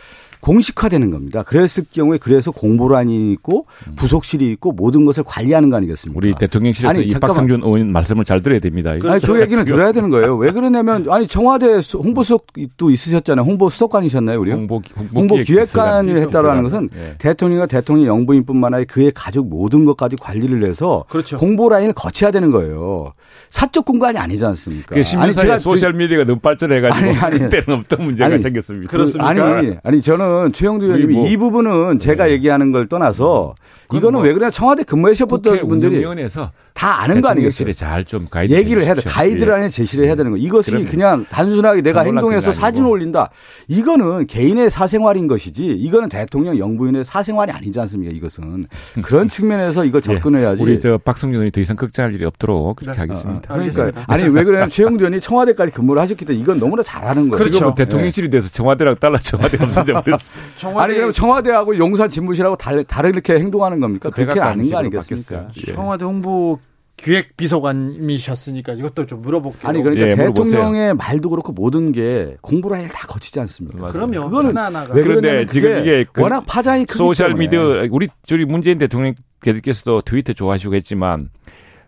공식화되는 0.41 1.11
겁니다. 1.11 1.43
그랬을 1.43 1.85
경우에 1.91 2.17
그래서 2.17 2.51
공보란이 2.51 3.31
있고 3.33 3.67
음. 3.87 3.95
부속실이 3.95 4.51
있고 4.53 4.71
모든 4.71 5.05
것을 5.05 5.23
관리하는 5.23 5.69
거 5.69 5.77
아니겠습니까? 5.77 6.17
우리 6.17 6.33
대통령실에서 6.33 6.89
아니, 6.89 7.03
이 7.03 7.13
박상준 7.13 7.61
의원 7.63 7.91
말씀을 7.91 8.25
잘 8.25 8.41
들어야 8.41 8.59
됩니다. 8.59 8.91
아니, 8.91 9.21
그 9.21 9.39
얘기는 9.39 9.63
들어야 9.63 9.91
되는 9.91 10.09
거예요. 10.09 10.35
왜 10.35 10.51
그러냐면 10.51 11.05
아니 11.09 11.27
청와대 11.27 11.79
홍보수석도 11.93 12.89
있으셨잖아요. 12.89 13.45
홍보 13.45 13.69
수석관이셨나요, 13.69 14.39
우리? 14.39 14.51
홍보, 14.51 14.81
홍보 15.13 15.35
기획관을 15.37 16.17
했다라는 16.17 16.63
것은 16.63 16.89
예. 16.95 17.15
대통령과 17.19 17.67
대통령 17.67 18.07
영부인뿐만 18.07 18.73
아니라 18.73 18.87
그의 18.91 19.11
가족 19.13 19.47
모든 19.47 19.85
것까지 19.85 20.15
관리를 20.15 20.65
해서 20.67 21.05
그렇죠. 21.09 21.37
공보 21.37 21.69
라인을 21.69 21.93
거쳐야 21.93 22.31
되는 22.31 22.51
거예요. 22.51 23.13
사적 23.49 23.85
공간이 23.85 24.17
아니지 24.17 24.43
않습니까? 24.45 24.95
그 24.95 25.03
아니, 25.17 25.59
소셜 25.59 25.93
미디어가 25.93 26.25
너무 26.25 26.39
발전해가지고 26.39 27.05
아니, 27.05 27.17
아니, 27.17 27.39
그때는 27.39 27.79
어떤 27.79 28.05
문제가 28.05 28.33
아니, 28.33 28.41
생겼습니다. 28.41 28.89
그렇습니까? 28.89 29.29
아니, 29.29 29.75
아니 29.83 30.01
저는 30.01 30.30
최영두 30.53 30.85
의원님이 30.85 31.13
뭐, 31.13 31.27
이 31.27 31.37
부분은 31.37 31.99
제가 31.99 32.25
네. 32.25 32.31
얘기하는 32.31 32.71
걸 32.71 32.87
떠나서 32.87 33.55
이거는 33.93 34.19
뭐, 34.19 34.21
왜 34.21 34.33
그러냐 34.33 34.49
청와대 34.51 34.83
근무하셨던 34.83 35.41
분들이 35.67 35.99
위원회에서 35.99 36.51
다 36.81 37.03
아는 37.03 37.21
거 37.21 37.27
아니겠어요? 37.27 37.71
잘좀 37.73 38.25
가이드 38.31 38.55
얘기를 38.55 38.83
해야 38.83 38.95
돼. 38.95 39.01
가이드라인에 39.07 39.69
제시를 39.69 40.05
해야 40.05 40.15
되는 40.15 40.31
거. 40.31 40.37
이것이 40.37 40.71
그러면. 40.71 40.89
그냥 40.89 41.25
단순하게 41.29 41.83
내가 41.83 42.01
행동해서 42.01 42.53
사진 42.53 42.85
올린다. 42.85 43.29
이거는 43.67 44.25
개인의 44.25 44.71
사생활인 44.71 45.27
것이지 45.27 45.63
이거는 45.63 46.09
대통령 46.09 46.57
영부인의 46.57 47.05
사생활이 47.05 47.51
아니지 47.51 47.79
않습니까? 47.81 48.11
이것은 48.11 48.65
그런 49.03 49.29
측면에서 49.29 49.85
이걸 49.85 50.01
예. 50.03 50.15
접근해야지. 50.15 50.63
우리 50.63 50.79
저 50.79 50.97
박성준 50.97 51.35
의원이 51.35 51.51
더 51.51 51.61
이상 51.61 51.75
걱정할 51.75 52.15
일이 52.15 52.25
없도록 52.25 52.77
그렇게 52.77 52.95
네. 52.95 52.99
하겠습니다. 53.01 53.53
아, 53.53 53.57
그러니까 53.59 54.03
아니 54.07 54.23
왜 54.23 54.43
그러냐면 54.43 54.71
최영두 54.71 55.03
의원이 55.03 55.21
청와대까지 55.21 55.73
근무를 55.73 56.01
하셨기 56.01 56.25
때문에 56.25 56.41
이건 56.41 56.59
너무나 56.59 56.81
잘하는 56.81 57.29
거예요. 57.29 57.37
그렇죠. 57.37 57.59
지금 57.59 57.75
대통령실이 57.75 58.31
돼서 58.31 58.49
청와대랑 58.49 58.95
달라 58.95 59.19
청와대 59.19 59.55
버렸어. 59.59 59.83
청와대... 60.57 60.83
아니 60.83 60.95
그럼 60.95 61.13
청와대하고 61.13 61.77
용산 61.77 62.09
집무실하고 62.09 62.55
다르게 62.55 63.35
행동하는 63.35 63.79
겁니까? 63.79 64.09
그렇게 64.09 64.39
아닌 64.39 64.71
거 64.71 64.79
아니겠습니까? 64.79 65.49
예. 65.67 65.73
청와대 65.73 66.05
홍보 66.05 66.57
기획 67.03 67.35
비서관이셨으니까 67.35 68.73
이것도 68.73 69.07
좀 69.07 69.21
물어볼게요. 69.21 69.67
아니 69.67 69.81
그러니까 69.81 70.07
예, 70.07 70.15
대통령의 70.15 70.93
말도 70.93 71.29
그렇고 71.31 71.51
모든 71.51 71.91
게 71.91 72.37
공보를 72.41 72.87
다 72.87 73.07
거치지 73.07 73.39
않습니까? 73.39 73.87
그러면 73.87 74.25
그거는 74.25 74.49
하나하나가 74.51 74.93
왜 74.93 75.01
그런데 75.01 75.45
지금 75.47 75.79
이게 75.79 76.05
그 76.11 76.21
워낙 76.21 76.43
파장이 76.45 76.85
크기 76.85 76.97
소셜 76.97 77.33
미디어 77.33 77.87
우리 77.89 78.07
저희 78.25 78.45
문재인 78.45 78.77
대통령께서도 78.77 80.01
트위터 80.01 80.33
좋아하시고 80.33 80.75
했지만 80.75 81.29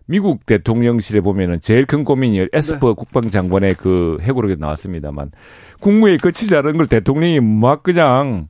미국 0.06 0.44
대통령실에 0.46 1.20
보면은 1.20 1.60
제일 1.60 1.86
큰 1.86 2.04
고민이 2.04 2.46
에스퍼 2.52 2.88
네. 2.88 2.94
국방장관의 2.94 3.74
그 3.74 4.18
회고록에 4.20 4.56
나왔습니다만 4.58 5.30
국무회의 5.80 6.18
거치지 6.18 6.56
않은 6.56 6.76
걸 6.76 6.86
대통령이 6.86 7.40
막 7.40 7.82
그냥 7.82 8.48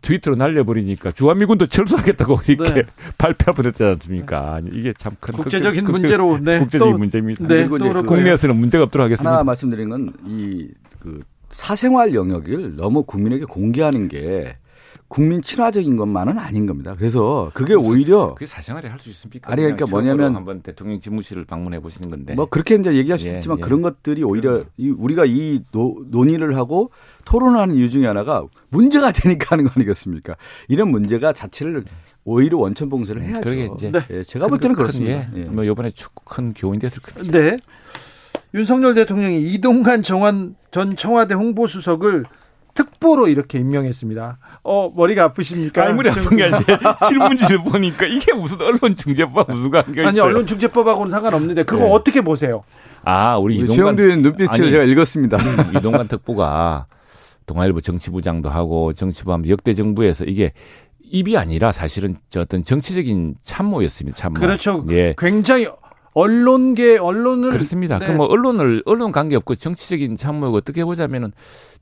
트위터로 0.00 0.36
날려버리니까 0.36 1.12
주한미군도 1.12 1.66
철수하겠다고 1.66 2.40
이렇게 2.46 2.74
네. 2.74 2.82
발표해버렸지 3.18 3.82
않습니까? 3.84 4.60
이게 4.72 4.92
참 4.96 5.16
큰 5.20 5.34
국제적인 5.34 5.84
극, 5.84 5.92
문제로 5.92 6.38
네. 6.40 6.58
국제적인 6.60 6.92
또, 6.94 6.98
문제입니다. 6.98 7.46
네, 7.48 7.64
이제 7.64 7.68
국내에서는 7.68 8.56
문제가 8.56 8.84
없도록 8.84 9.04
하겠습니다. 9.06 9.30
하나 9.32 9.42
말씀드린 9.44 9.88
건 9.88 10.12
이 10.26 10.68
그 11.00 11.20
사생활 11.50 12.14
영역을 12.14 12.76
너무 12.76 13.02
국민에게 13.02 13.44
공개하는 13.44 14.08
게 14.08 14.56
국민 15.12 15.42
친화적인 15.42 15.98
것만은 15.98 16.38
아닌 16.38 16.64
겁니다. 16.64 16.94
그래서 16.96 17.50
그게 17.52 17.74
오히려 17.74 18.32
그게 18.32 18.46
사생활에 18.46 18.88
할 18.88 18.98
수 18.98 19.10
있습니까? 19.10 19.52
아니 19.52 19.60
그러니까 19.60 19.84
뭐냐면 19.90 20.34
한번 20.34 20.62
대통령 20.62 21.00
집무실을 21.00 21.44
방문해 21.44 21.80
보시는 21.80 22.08
건데 22.08 22.34
뭐 22.34 22.46
그렇게 22.46 22.76
이제 22.76 22.94
얘기할 22.94 23.18
수 23.18 23.28
예, 23.28 23.34
있지만 23.34 23.58
예. 23.58 23.62
그런 23.62 23.82
것들이 23.82 24.22
오히려 24.22 24.64
이 24.78 24.88
우리가 24.88 25.26
이 25.26 25.64
노, 25.70 26.02
논의를 26.06 26.56
하고 26.56 26.92
토론하는 27.26 27.74
이유 27.74 27.90
중에 27.90 28.06
하나가 28.06 28.42
문제가 28.70 29.12
되니까 29.12 29.48
하는 29.50 29.64
거 29.66 29.72
아니겠습니까? 29.76 30.36
이런 30.68 30.90
문제가 30.90 31.34
자체를 31.34 31.84
오히려 32.24 32.56
원천 32.56 32.88
봉쇄를 32.88 33.22
해야죠. 33.22 33.50
그게 33.50 33.68
이제 33.74 33.90
네. 33.90 34.00
예, 34.10 34.24
제가 34.24 34.46
볼 34.46 34.58
때는 34.58 34.76
그렇습니다. 34.76 35.28
예. 35.36 35.42
뭐 35.42 35.62
이번에 35.64 35.90
큰 36.24 36.54
교훈이 36.54 36.78
됐을 36.78 37.02
겁니다. 37.02 37.38
네. 37.38 37.58
윤석열 38.54 38.94
대통령이 38.94 39.42
이동관 39.42 40.02
정원 40.02 40.56
전 40.70 40.96
청와대 40.96 41.34
홍보수석을 41.34 42.24
특보로 42.74 43.28
이렇게 43.28 43.58
임명했습니다. 43.58 44.38
어, 44.64 44.92
머리가 44.94 45.24
아프십니까? 45.24 45.84
아니, 45.84 45.94
머리 45.94 46.10
아픈 46.10 46.36
게 46.36 46.44
아닌데, 46.44 46.76
실문지를 47.08 47.62
보니까 47.64 48.06
이게 48.06 48.32
무슨 48.32 48.60
언론중재법 48.60 49.50
무슨 49.50 49.70
관계가 49.70 50.08
아니, 50.08 50.20
언론중재법하고는 50.20 51.10
상관없는데, 51.10 51.64
그거 51.64 51.84
네. 51.84 51.90
어떻게 51.90 52.20
보세요? 52.22 52.64
아, 53.04 53.36
우리 53.36 53.56
이동관. 53.56 53.76
최영두의 53.76 54.16
눈빛을 54.18 54.48
아니, 54.50 54.70
제가 54.70 54.84
읽었습니다. 54.84 55.38
이동관 55.76 56.08
특보가 56.08 56.86
동아일보 57.46 57.80
정치부장도 57.80 58.48
하고 58.48 58.92
정치부 58.92 59.32
하면 59.32 59.48
역대 59.48 59.74
정부에서 59.74 60.24
이게 60.24 60.52
입이 61.02 61.36
아니라 61.36 61.72
사실은 61.72 62.16
저 62.30 62.40
어떤 62.40 62.64
정치적인 62.64 63.34
참모였습니다. 63.42 64.16
참모. 64.16 64.40
그렇죠. 64.40 64.86
예. 64.90 65.14
굉장히 65.18 65.68
언론계 66.14 66.98
언론을 66.98 67.50
그렇습니다. 67.50 67.98
네. 67.98 68.06
그뭐 68.06 68.26
언론을 68.26 68.82
언론 68.84 69.12
관계 69.12 69.36
없고 69.36 69.54
정치적인 69.54 70.16
참모고 70.16 70.58
어떻게 70.58 70.84
보자면은 70.84 71.32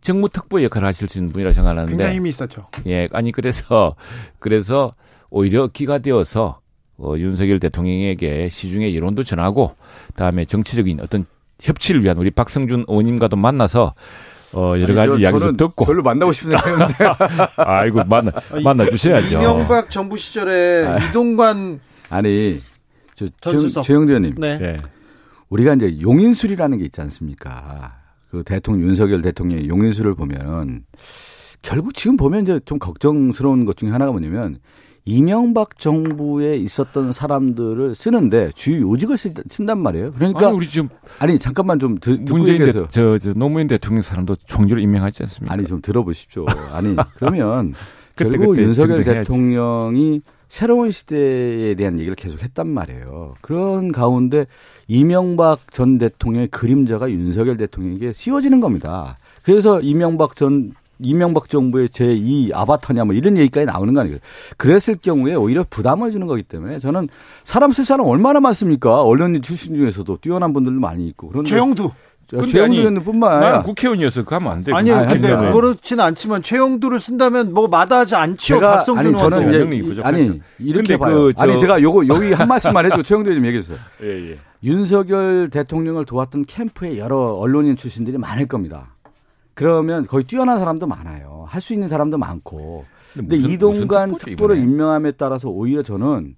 정무 0.01 0.29
특보 0.29 0.63
역할을 0.63 0.87
하실 0.87 1.09
수 1.09 1.19
있는 1.19 1.33
분이라고 1.33 1.53
생각하는데 1.53 1.91
굉장히 1.91 2.17
힘이 2.17 2.29
있었죠. 2.31 2.67
예, 2.87 3.09
아니 3.13 3.33
그래서 3.33 3.97
그래서 4.39 4.93
오히려 5.31 5.67
기가 5.67 5.99
되어서 5.99 6.61
어, 6.97 7.15
윤석열 7.17 7.59
대통령에게 7.59 8.49
시중의 8.49 8.97
여론도 8.97 9.25
전하고 9.25 9.73
그다음에 10.09 10.45
정치적인 10.45 11.01
어떤 11.01 11.27
협치를 11.61 12.03
위한 12.05 12.17
우리 12.19 12.31
박성준 12.31 12.87
의원님과도 12.89 13.37
만나서 13.37 13.95
어, 14.53 14.75
여러 14.79 14.95
가지 14.95 15.13
아니, 15.13 15.23
이야기도 15.23 15.53
듣고. 15.57 15.85
별로 15.87 16.03
만나고 16.03 16.33
싶은 16.33 16.57
생각인데. 16.59 16.95
아이고, 17.57 18.03
만나, 18.05 18.33
만나 18.65 18.85
주셔야죠. 18.85 19.39
이명박 19.39 19.91
정부 19.91 20.17
시절에 20.17 20.87
아, 20.87 20.99
이동관. 20.99 21.79
아니, 22.09 22.61
저, 23.41 23.83
최영, 23.83 24.07
대원님 24.07 24.35
네. 24.39 24.59
네. 24.59 24.77
우리가 25.49 25.75
이제 25.75 26.01
용인술이라는 26.01 26.79
게 26.79 26.85
있지 26.85 27.01
않습니까? 27.01 27.97
그 28.31 28.45
대통령, 28.45 28.89
윤석열 28.89 29.23
대통령의 29.23 29.69
용인술을 29.69 30.15
보면 30.15 30.85
결국 31.63 31.95
지금 31.95 32.17
보면 32.17 32.43
이제 32.43 32.61
좀 32.65 32.79
걱정스러운 32.79 33.65
것 33.65 33.77
중에 33.77 33.91
하나가 33.91 34.13
뭐냐면 34.13 34.59
이명박 35.05 35.79
정부에 35.79 36.57
있었던 36.57 37.13
사람들을 37.13 37.95
쓰는데 37.95 38.53
주요 38.55 38.91
요직을 38.91 39.17
쓴단 39.17 39.79
말이에요. 39.79 40.13
그러니까 40.13 40.49
아니, 40.49 40.57
우리 40.57 40.69
지금 40.69 40.89
아니 41.19 41.39
잠깐만 41.39 41.79
좀 41.79 41.99
듣, 41.99 42.21
문재인 42.31 42.65
대, 42.65 42.73
저, 42.91 43.19
저 43.19 43.33
노무현 43.35 43.67
대통령 43.67 44.03
사람도 44.03 44.37
총리로 44.47 44.79
임명하지 44.79 45.23
않습니까? 45.25 45.53
아니 45.53 45.67
좀 45.67 45.81
들어보십시오. 45.83 46.47
아니 46.73 46.95
그러면 47.17 47.75
그때, 48.15 48.31
결국 48.31 48.51
그때 48.51 48.63
윤석열 48.63 49.03
대통령이 49.03 50.21
새로운 50.51 50.91
시대에 50.91 51.75
대한 51.77 51.99
얘기를 51.99 52.15
계속 52.17 52.43
했단 52.43 52.69
말이에요. 52.69 53.35
그런 53.41 53.93
가운데 53.93 54.47
이명박 54.89 55.73
전 55.73 55.97
대통령의 55.97 56.49
그림자가 56.49 57.09
윤석열 57.09 57.57
대통령에게 57.57 58.13
씌워지는 58.13 58.61
겁니다. 58.61 59.17
그래서 59.45 59.81
이명박 59.81 60.35
전 60.35 60.75
이명박 60.99 61.49
정부의 61.49 61.89
제2 61.89 62.53
아바타냐 62.53 63.05
뭐 63.05 63.15
이런 63.15 63.39
얘기까지 63.39 63.65
나오는 63.65 63.95
거 63.95 64.01
아니에요. 64.01 64.19
그랬을 64.59 64.99
경우에 65.01 65.35
오히려 65.35 65.65
부담을 65.71 66.11
주는 66.11 66.27
거기 66.27 66.43
때문에 66.43 66.79
저는 66.79 67.09
사람 67.45 67.73
쓸 67.73 67.85
사람 67.85 68.07
얼마나 68.07 68.41
많습니까? 68.41 69.03
언론인 69.03 69.41
출신 69.41 69.77
중에서도 69.77 70.19
뛰어난 70.21 70.53
분들도 70.53 70.79
많이 70.79 71.07
있고. 71.09 71.29
그런데 71.29 71.49
최영두. 71.49 71.91
최영두 72.31 72.77
의원뿐만 72.77 73.33
아니라 73.33 73.63
국회의원이었어. 73.63 74.25
그 74.25 74.35
하면 74.35 74.53
안 74.53 74.63
돼. 74.63 74.73
아니요. 74.73 74.97
아니, 74.97 75.13
근데 75.13 75.33
아니, 75.33 75.53
그렇지는 75.53 76.05
않지만 76.05 76.43
최영두를 76.43 76.99
쓴다면 76.99 77.53
뭐 77.53 77.69
마다하지 77.69 78.15
않죠. 78.15 78.55
제가 78.55 78.77
박성준 78.77 79.07
아니 79.07 79.19
저는 79.19 79.73
이제, 79.73 80.03
아니 80.03 80.41
이렇게 80.59 80.97
봐요. 80.97 81.25
그, 81.25 81.33
저... 81.35 81.45
아니 81.45 81.61
제가 81.61 81.83
요거 81.83 82.07
여기 82.09 82.33
한 82.33 82.49
말씀만 82.49 82.87
해도 82.87 83.03
최영두 83.03 83.35
좀 83.35 83.45
얘기해 83.47 83.63
주세요. 83.63 83.79
예, 84.03 84.31
예. 84.33 84.39
윤석열 84.63 85.49
대통령을 85.51 86.05
도왔던 86.05 86.45
캠프에 86.47 86.99
여러 86.99 87.25
언론인 87.25 87.77
출신들이 87.77 88.19
많을 88.19 88.47
겁니다. 88.47 88.95
그러면 89.55 90.07
거의 90.07 90.25
뛰어난 90.25 90.59
사람도 90.59 90.87
많아요. 90.87 91.47
할 91.49 91.61
수 91.61 91.73
있는 91.73 91.89
사람도 91.89 92.17
많고. 92.19 92.85
근데 93.15 93.37
무슨, 93.37 93.51
이동관 93.51 94.17
특보를 94.19 94.57
임명함에 94.59 95.13
따라서 95.13 95.49
오히려 95.49 95.83
저는 95.83 96.37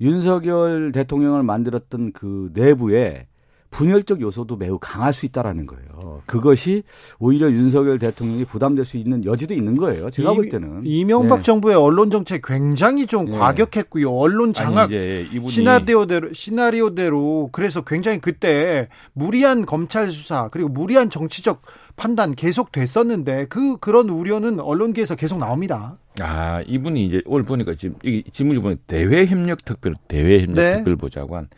윤석열 0.00 0.92
대통령을 0.92 1.42
만들었던 1.42 2.12
그 2.12 2.50
내부에 2.54 3.26
분열적 3.72 4.20
요소도 4.20 4.56
매우 4.56 4.78
강할 4.78 5.12
수 5.14 5.26
있다라는 5.26 5.66
거예요. 5.66 6.22
그것이 6.26 6.82
오히려 7.18 7.50
윤석열 7.50 7.98
대통령이 7.98 8.44
부담될 8.44 8.84
수 8.84 8.98
있는 8.98 9.24
여지도 9.24 9.54
있는 9.54 9.76
거예요. 9.76 10.10
제가 10.10 10.32
이, 10.32 10.34
볼 10.36 10.48
때는 10.50 10.82
이명박 10.84 11.38
네. 11.38 11.42
정부의 11.42 11.74
언론 11.74 12.10
정책 12.10 12.42
굉장히 12.44 13.06
좀 13.06 13.24
네. 13.24 13.32
과격했고요. 13.32 14.12
언론 14.12 14.52
장악 14.52 14.92
이분이... 14.92 15.48
시나리오대로 15.48 16.34
시나리오대로 16.34 17.48
그래서 17.50 17.82
굉장히 17.82 18.20
그때 18.20 18.88
무리한 19.14 19.64
검찰 19.64 20.12
수사 20.12 20.48
그리고 20.48 20.68
무리한 20.68 21.08
정치적 21.08 21.62
판단 21.96 22.34
계속 22.34 22.72
됐었는데 22.72 23.46
그 23.48 23.78
그런 23.78 24.10
우려는 24.10 24.60
언론계에서 24.60 25.16
계속 25.16 25.38
나옵니다. 25.38 25.96
아 26.20 26.62
이분이 26.66 27.06
이제 27.06 27.22
오늘 27.24 27.44
보니까 27.44 27.74
지금 27.74 27.96
이 28.04 28.22
지문을 28.30 28.60
보면 28.60 28.78
대외 28.86 29.24
협력 29.24 29.64
특별 29.64 29.94
대외 30.08 30.40
협력 30.40 30.56
네. 30.56 30.76
특별 30.76 30.96
보좌관. 30.96 31.48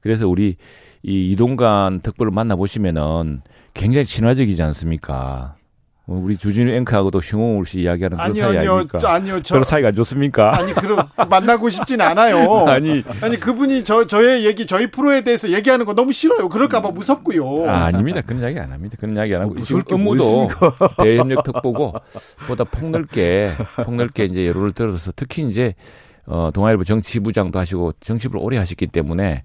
그래서 0.00 0.28
우리 0.28 0.56
이 1.02 1.32
이동관 1.32 2.00
특보를 2.00 2.32
만나 2.32 2.56
보시면은 2.56 3.42
굉장히 3.74 4.04
친화적이지 4.04 4.62
않습니까? 4.62 5.56
뭐 6.04 6.20
우리 6.20 6.36
주진우 6.36 6.70
앵커하고도 6.70 7.20
흉홍울 7.20 7.64
씨 7.64 7.80
이야기하는 7.80 8.16
그런 8.16 8.30
아니요, 8.30 8.42
사이 8.42 8.58
아닙니까? 8.58 8.98
저, 8.98 9.06
아니요, 9.06 9.42
저, 9.42 9.54
별로 9.54 9.64
사이가 9.64 9.88
안 9.88 9.94
좋습니까? 9.94 10.58
아니, 10.58 10.74
그럼 10.74 11.06
만나고 11.28 11.70
싶진 11.70 12.00
않아요. 12.00 12.66
아니, 12.66 13.04
아니 13.20 13.36
그분이 13.38 13.84
저 13.84 14.06
저의 14.06 14.44
얘기 14.44 14.66
저희 14.66 14.90
프로에 14.90 15.22
대해서 15.22 15.48
얘기하는 15.50 15.86
거 15.86 15.94
너무 15.94 16.12
싫어요. 16.12 16.48
그럴까봐 16.48 16.90
무섭고요. 16.90 17.70
아, 17.70 17.84
아닙니다. 17.84 18.20
그런 18.20 18.42
이야기 18.42 18.58
안 18.58 18.72
합니다. 18.72 18.96
그런 18.98 19.16
이야기 19.16 19.34
안 19.34 19.42
하고 19.42 19.54
뭐, 19.54 19.64
지금 19.64 19.82
업무도 19.88 20.48
대협력 20.98 21.44
특보고 21.44 21.94
보다 22.48 22.64
폭넓게 22.64 23.52
폭넓게 23.84 24.24
이제 24.24 24.44
예로를 24.44 24.72
들어서 24.72 25.12
특히 25.14 25.48
이제 25.48 25.74
어 26.26 26.50
동아일보 26.52 26.84
정치부장도 26.84 27.58
하시고 27.58 27.94
정치부를 28.00 28.44
오래 28.44 28.56
하셨기 28.58 28.88
때문에 28.88 29.44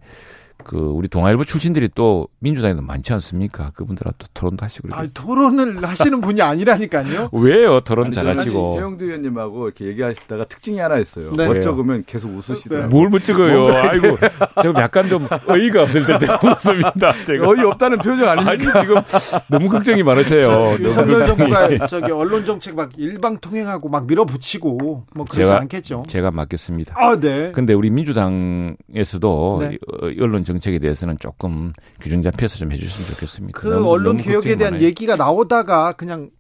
그 0.64 0.78
우리 0.78 1.08
동아일보 1.08 1.46
출신들이 1.46 1.90
또 1.96 2.28
민주당에도 2.40 2.82
많지 2.82 3.14
않습니까? 3.14 3.70
그분들하고 3.76 4.16
또 4.18 4.28
토론도 4.34 4.64
하시고. 4.66 4.90
아, 4.92 5.04
토론을 5.14 5.84
하시는 5.84 6.20
분이 6.22 6.42
아니라니까요. 6.42 7.30
왜요? 7.34 7.80
토론 7.82 8.12
잘하시고. 8.12 8.76
최영두 8.76 9.06
의원님하고 9.06 9.66
이렇게 9.66 9.86
얘기하시다가 9.86 10.46
특징이 10.46 10.80
하나 10.80 10.98
있어요. 10.98 11.32
네. 11.34 11.48
멋쩍으면 11.48 12.04
계속 12.06 12.32
웃으시더라고요. 12.36 12.90
뭘 12.90 13.10
멋쩍어요? 13.10 13.68
아이고, 13.76 14.18
좀 14.64 14.76
약간 14.78 15.08
좀 15.08 15.28
어이가 15.48 15.84
없을 15.84 16.06
때 16.06 16.18
제가 16.18 16.40
웃습니다. 16.44 17.24
제가. 17.24 17.48
어이 17.48 17.62
없다는 17.62 18.00
표정 18.00 18.28
아닙니까? 18.30 18.80
아니, 18.80 18.86
지금 18.88 19.02
너무 19.48 19.70
걱정이 19.70 20.04
많으세요. 20.04 20.78
윤석열 20.80 21.24
정부가 21.26 21.88
저기 21.88 22.12
언론 22.12 22.44
정책 22.46 22.76
막 22.76 22.90
일방 22.98 23.38
통행하고 23.38 23.90
막 23.90 24.06
밀어붙이고 24.08 24.78
뭐 25.14 25.26
그러지 25.26 25.38
제가, 25.38 25.60
않겠죠. 25.62 26.04
제가 26.08 26.32
맡겠습니다. 26.32 26.96
아, 26.98 27.16
네. 27.20 27.52
근데 27.54 27.74
우리 27.74 27.90
민주당에서도 27.90 29.58
네. 29.62 29.78
언론 30.20 30.44
정책에 30.48 30.80
대해서는 30.80 31.18
조금 31.20 31.74
규정 32.02 32.22
잡혀서 32.22 32.58
좀 32.58 32.72
해주셨으면 32.72 33.10
좋겠습니다. 33.14 33.60
그 33.60 33.68
너무, 33.68 33.90
언론 33.90 34.18
너무 34.18 34.24
개혁에 34.24 34.56
대한 34.56 34.74
많아요. 34.74 34.88
얘기가 34.88 35.16
나오다가 35.16 35.92
그냥 35.94 36.32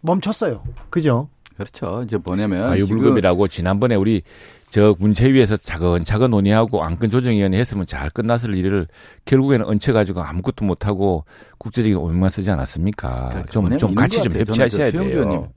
멈췄어요. 0.00 0.64
그죠? 0.90 1.28
그렇죠. 1.56 2.02
이제 2.06 2.16
뭐냐면 2.16 2.66
과유불급이라고 2.66 3.46
지난번에 3.48 3.94
우리 3.94 4.22
저 4.70 4.94
문체위에서 4.98 5.56
차근차근 5.56 6.30
논의하고 6.30 6.82
안건 6.82 7.10
조정위원회 7.10 7.58
했으면 7.58 7.86
잘 7.86 8.08
끝났을 8.08 8.54
일을 8.54 8.86
결국에는 9.24 9.66
얹혀가지고 9.66 10.22
아무것도 10.22 10.64
못하고 10.64 11.24
국제적인 11.58 11.96
오명만 11.98 12.30
쓰지 12.30 12.50
않았습니까? 12.50 13.28
그러니까 13.28 13.50
좀, 13.50 13.76
좀 13.76 13.94
같이 13.94 14.22
좀 14.22 14.32
협치하셔야 14.32 14.90
돼요. 14.92 15.52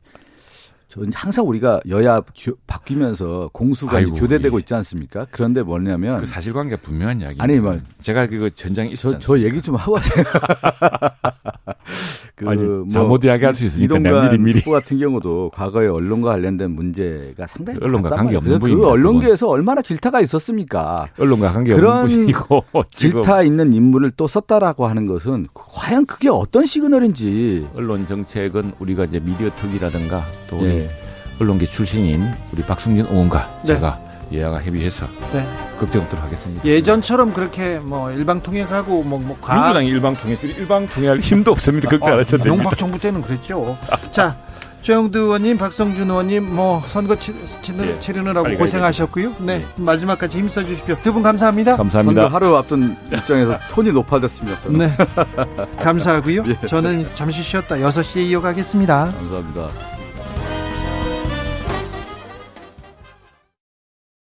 전 0.93 1.11
항상 1.11 1.47
우리가 1.47 1.81
여야 1.89 2.21
교, 2.37 2.55
바뀌면서 2.67 3.49
공수가 3.51 3.97
아이고, 3.97 4.15
교대되고 4.15 4.57
예. 4.57 4.59
있지 4.59 4.75
않습니까? 4.75 5.25
그런데 5.31 5.63
뭐냐면 5.63 6.17
그 6.17 6.27
사실관계가 6.27 6.83
분명한 6.83 7.19
이야기. 7.19 7.41
아니, 7.41 7.57
뭐 7.57 7.79
제가 7.99 8.27
그거 8.27 8.47
전장에 8.47 8.89
있었죠. 8.89 9.17
저, 9.17 9.19
저 9.19 9.39
얘기 9.39 9.59
좀 9.59 9.75
하고 9.75 9.97
하세요. 9.97 10.23
그 12.43 12.49
아니, 12.49 12.61
뭐 12.61 12.85
잘못 12.89 13.23
이야기할 13.23 13.55
수 13.55 13.65
있으니까 13.65 13.97
미리 13.99 14.37
미리. 14.37 14.59
특보 14.59 14.71
같은 14.71 14.97
경우도 14.99 15.51
과거에 15.53 15.87
언론과 15.87 16.31
관련된 16.31 16.71
문제가 16.71 17.47
상당히 17.47 17.79
언론과 17.81 18.09
관계 18.09 18.35
없는 18.35 18.59
그 18.59 18.85
언론계에서 18.85 19.47
얼마나 19.47 19.81
질타가 19.81 20.21
있었습니까? 20.21 21.07
언론과 21.17 21.51
관계 21.51 21.73
없는 21.73 22.07
분이고 22.07 22.63
질타 22.91 23.43
있는 23.43 23.73
인물을 23.73 24.11
또 24.11 24.27
썼다라고 24.27 24.85
하는 24.87 25.05
것은 25.05 25.47
과연 25.53 26.05
그게 26.05 26.29
어떤 26.29 26.65
시그널인지 26.65 27.67
언론 27.75 28.05
정책은 28.05 28.73
우리가 28.79 29.05
이제 29.05 29.19
미디어 29.19 29.49
특위라든가 29.55 30.23
또 30.49 30.61
네. 30.61 30.89
언론계 31.39 31.65
출신인 31.65 32.23
우리 32.51 32.61
박승진 32.63 33.05
의원과 33.05 33.61
네. 33.61 33.73
제가 33.73 33.99
예야가 34.33 34.61
협의해서 34.61 35.07
네. 35.31 35.47
걱정토록 35.79 36.23
하겠습니다. 36.25 36.65
예전처럼 36.65 37.33
그렇게 37.33 37.77
뭐 37.79 38.11
일방 38.11 38.41
통역하고 38.41 39.03
뭐, 39.03 39.19
뭐 39.19 39.37
과... 39.41 39.55
민주당이 39.55 39.87
일방 39.87 40.15
통역, 40.15 40.43
일방 40.43 40.87
통역할 40.87 41.19
힘도 41.19 41.51
없습니다. 41.51 41.89
걱정 41.89 42.13
안 42.13 42.19
하셔도 42.19 42.43
됩니다. 42.43 42.63
용박 42.63 42.77
정부 42.77 42.99
때는 42.99 43.21
그랬죠. 43.21 43.77
자. 44.11 44.35
최영두 44.81 45.17
의원님, 45.17 45.57
박성준 45.57 46.09
의원님, 46.09 46.53
뭐 46.57 46.83
선거 46.87 47.15
치, 47.17 47.33
치, 47.61 47.71
네. 47.71 47.97
치르느라고 47.99 48.57
고생하셨고요. 48.57 49.29
네, 49.39 49.59
네, 49.59 49.65
마지막까지 49.77 50.37
힘써 50.39 50.61
주십시오. 50.65 50.97
두 51.01 51.13
분 51.13 51.23
감사합니다. 51.23 51.77
감사합니다. 51.77 52.27
하루 52.27 52.57
앞둔 52.57 52.97
입장에서 53.09 53.57
톤이 53.71 53.93
높아졌습니다. 53.93 54.59
저는. 54.59 54.79
네, 54.79 54.97
감사하고요. 55.81 56.43
예. 56.47 56.67
저는 56.67 57.07
잠시 57.15 57.41
쉬었다 57.41 57.75
6시에 57.77 58.25
이어가겠습니다. 58.25 59.13
감사합니다. 59.17 59.69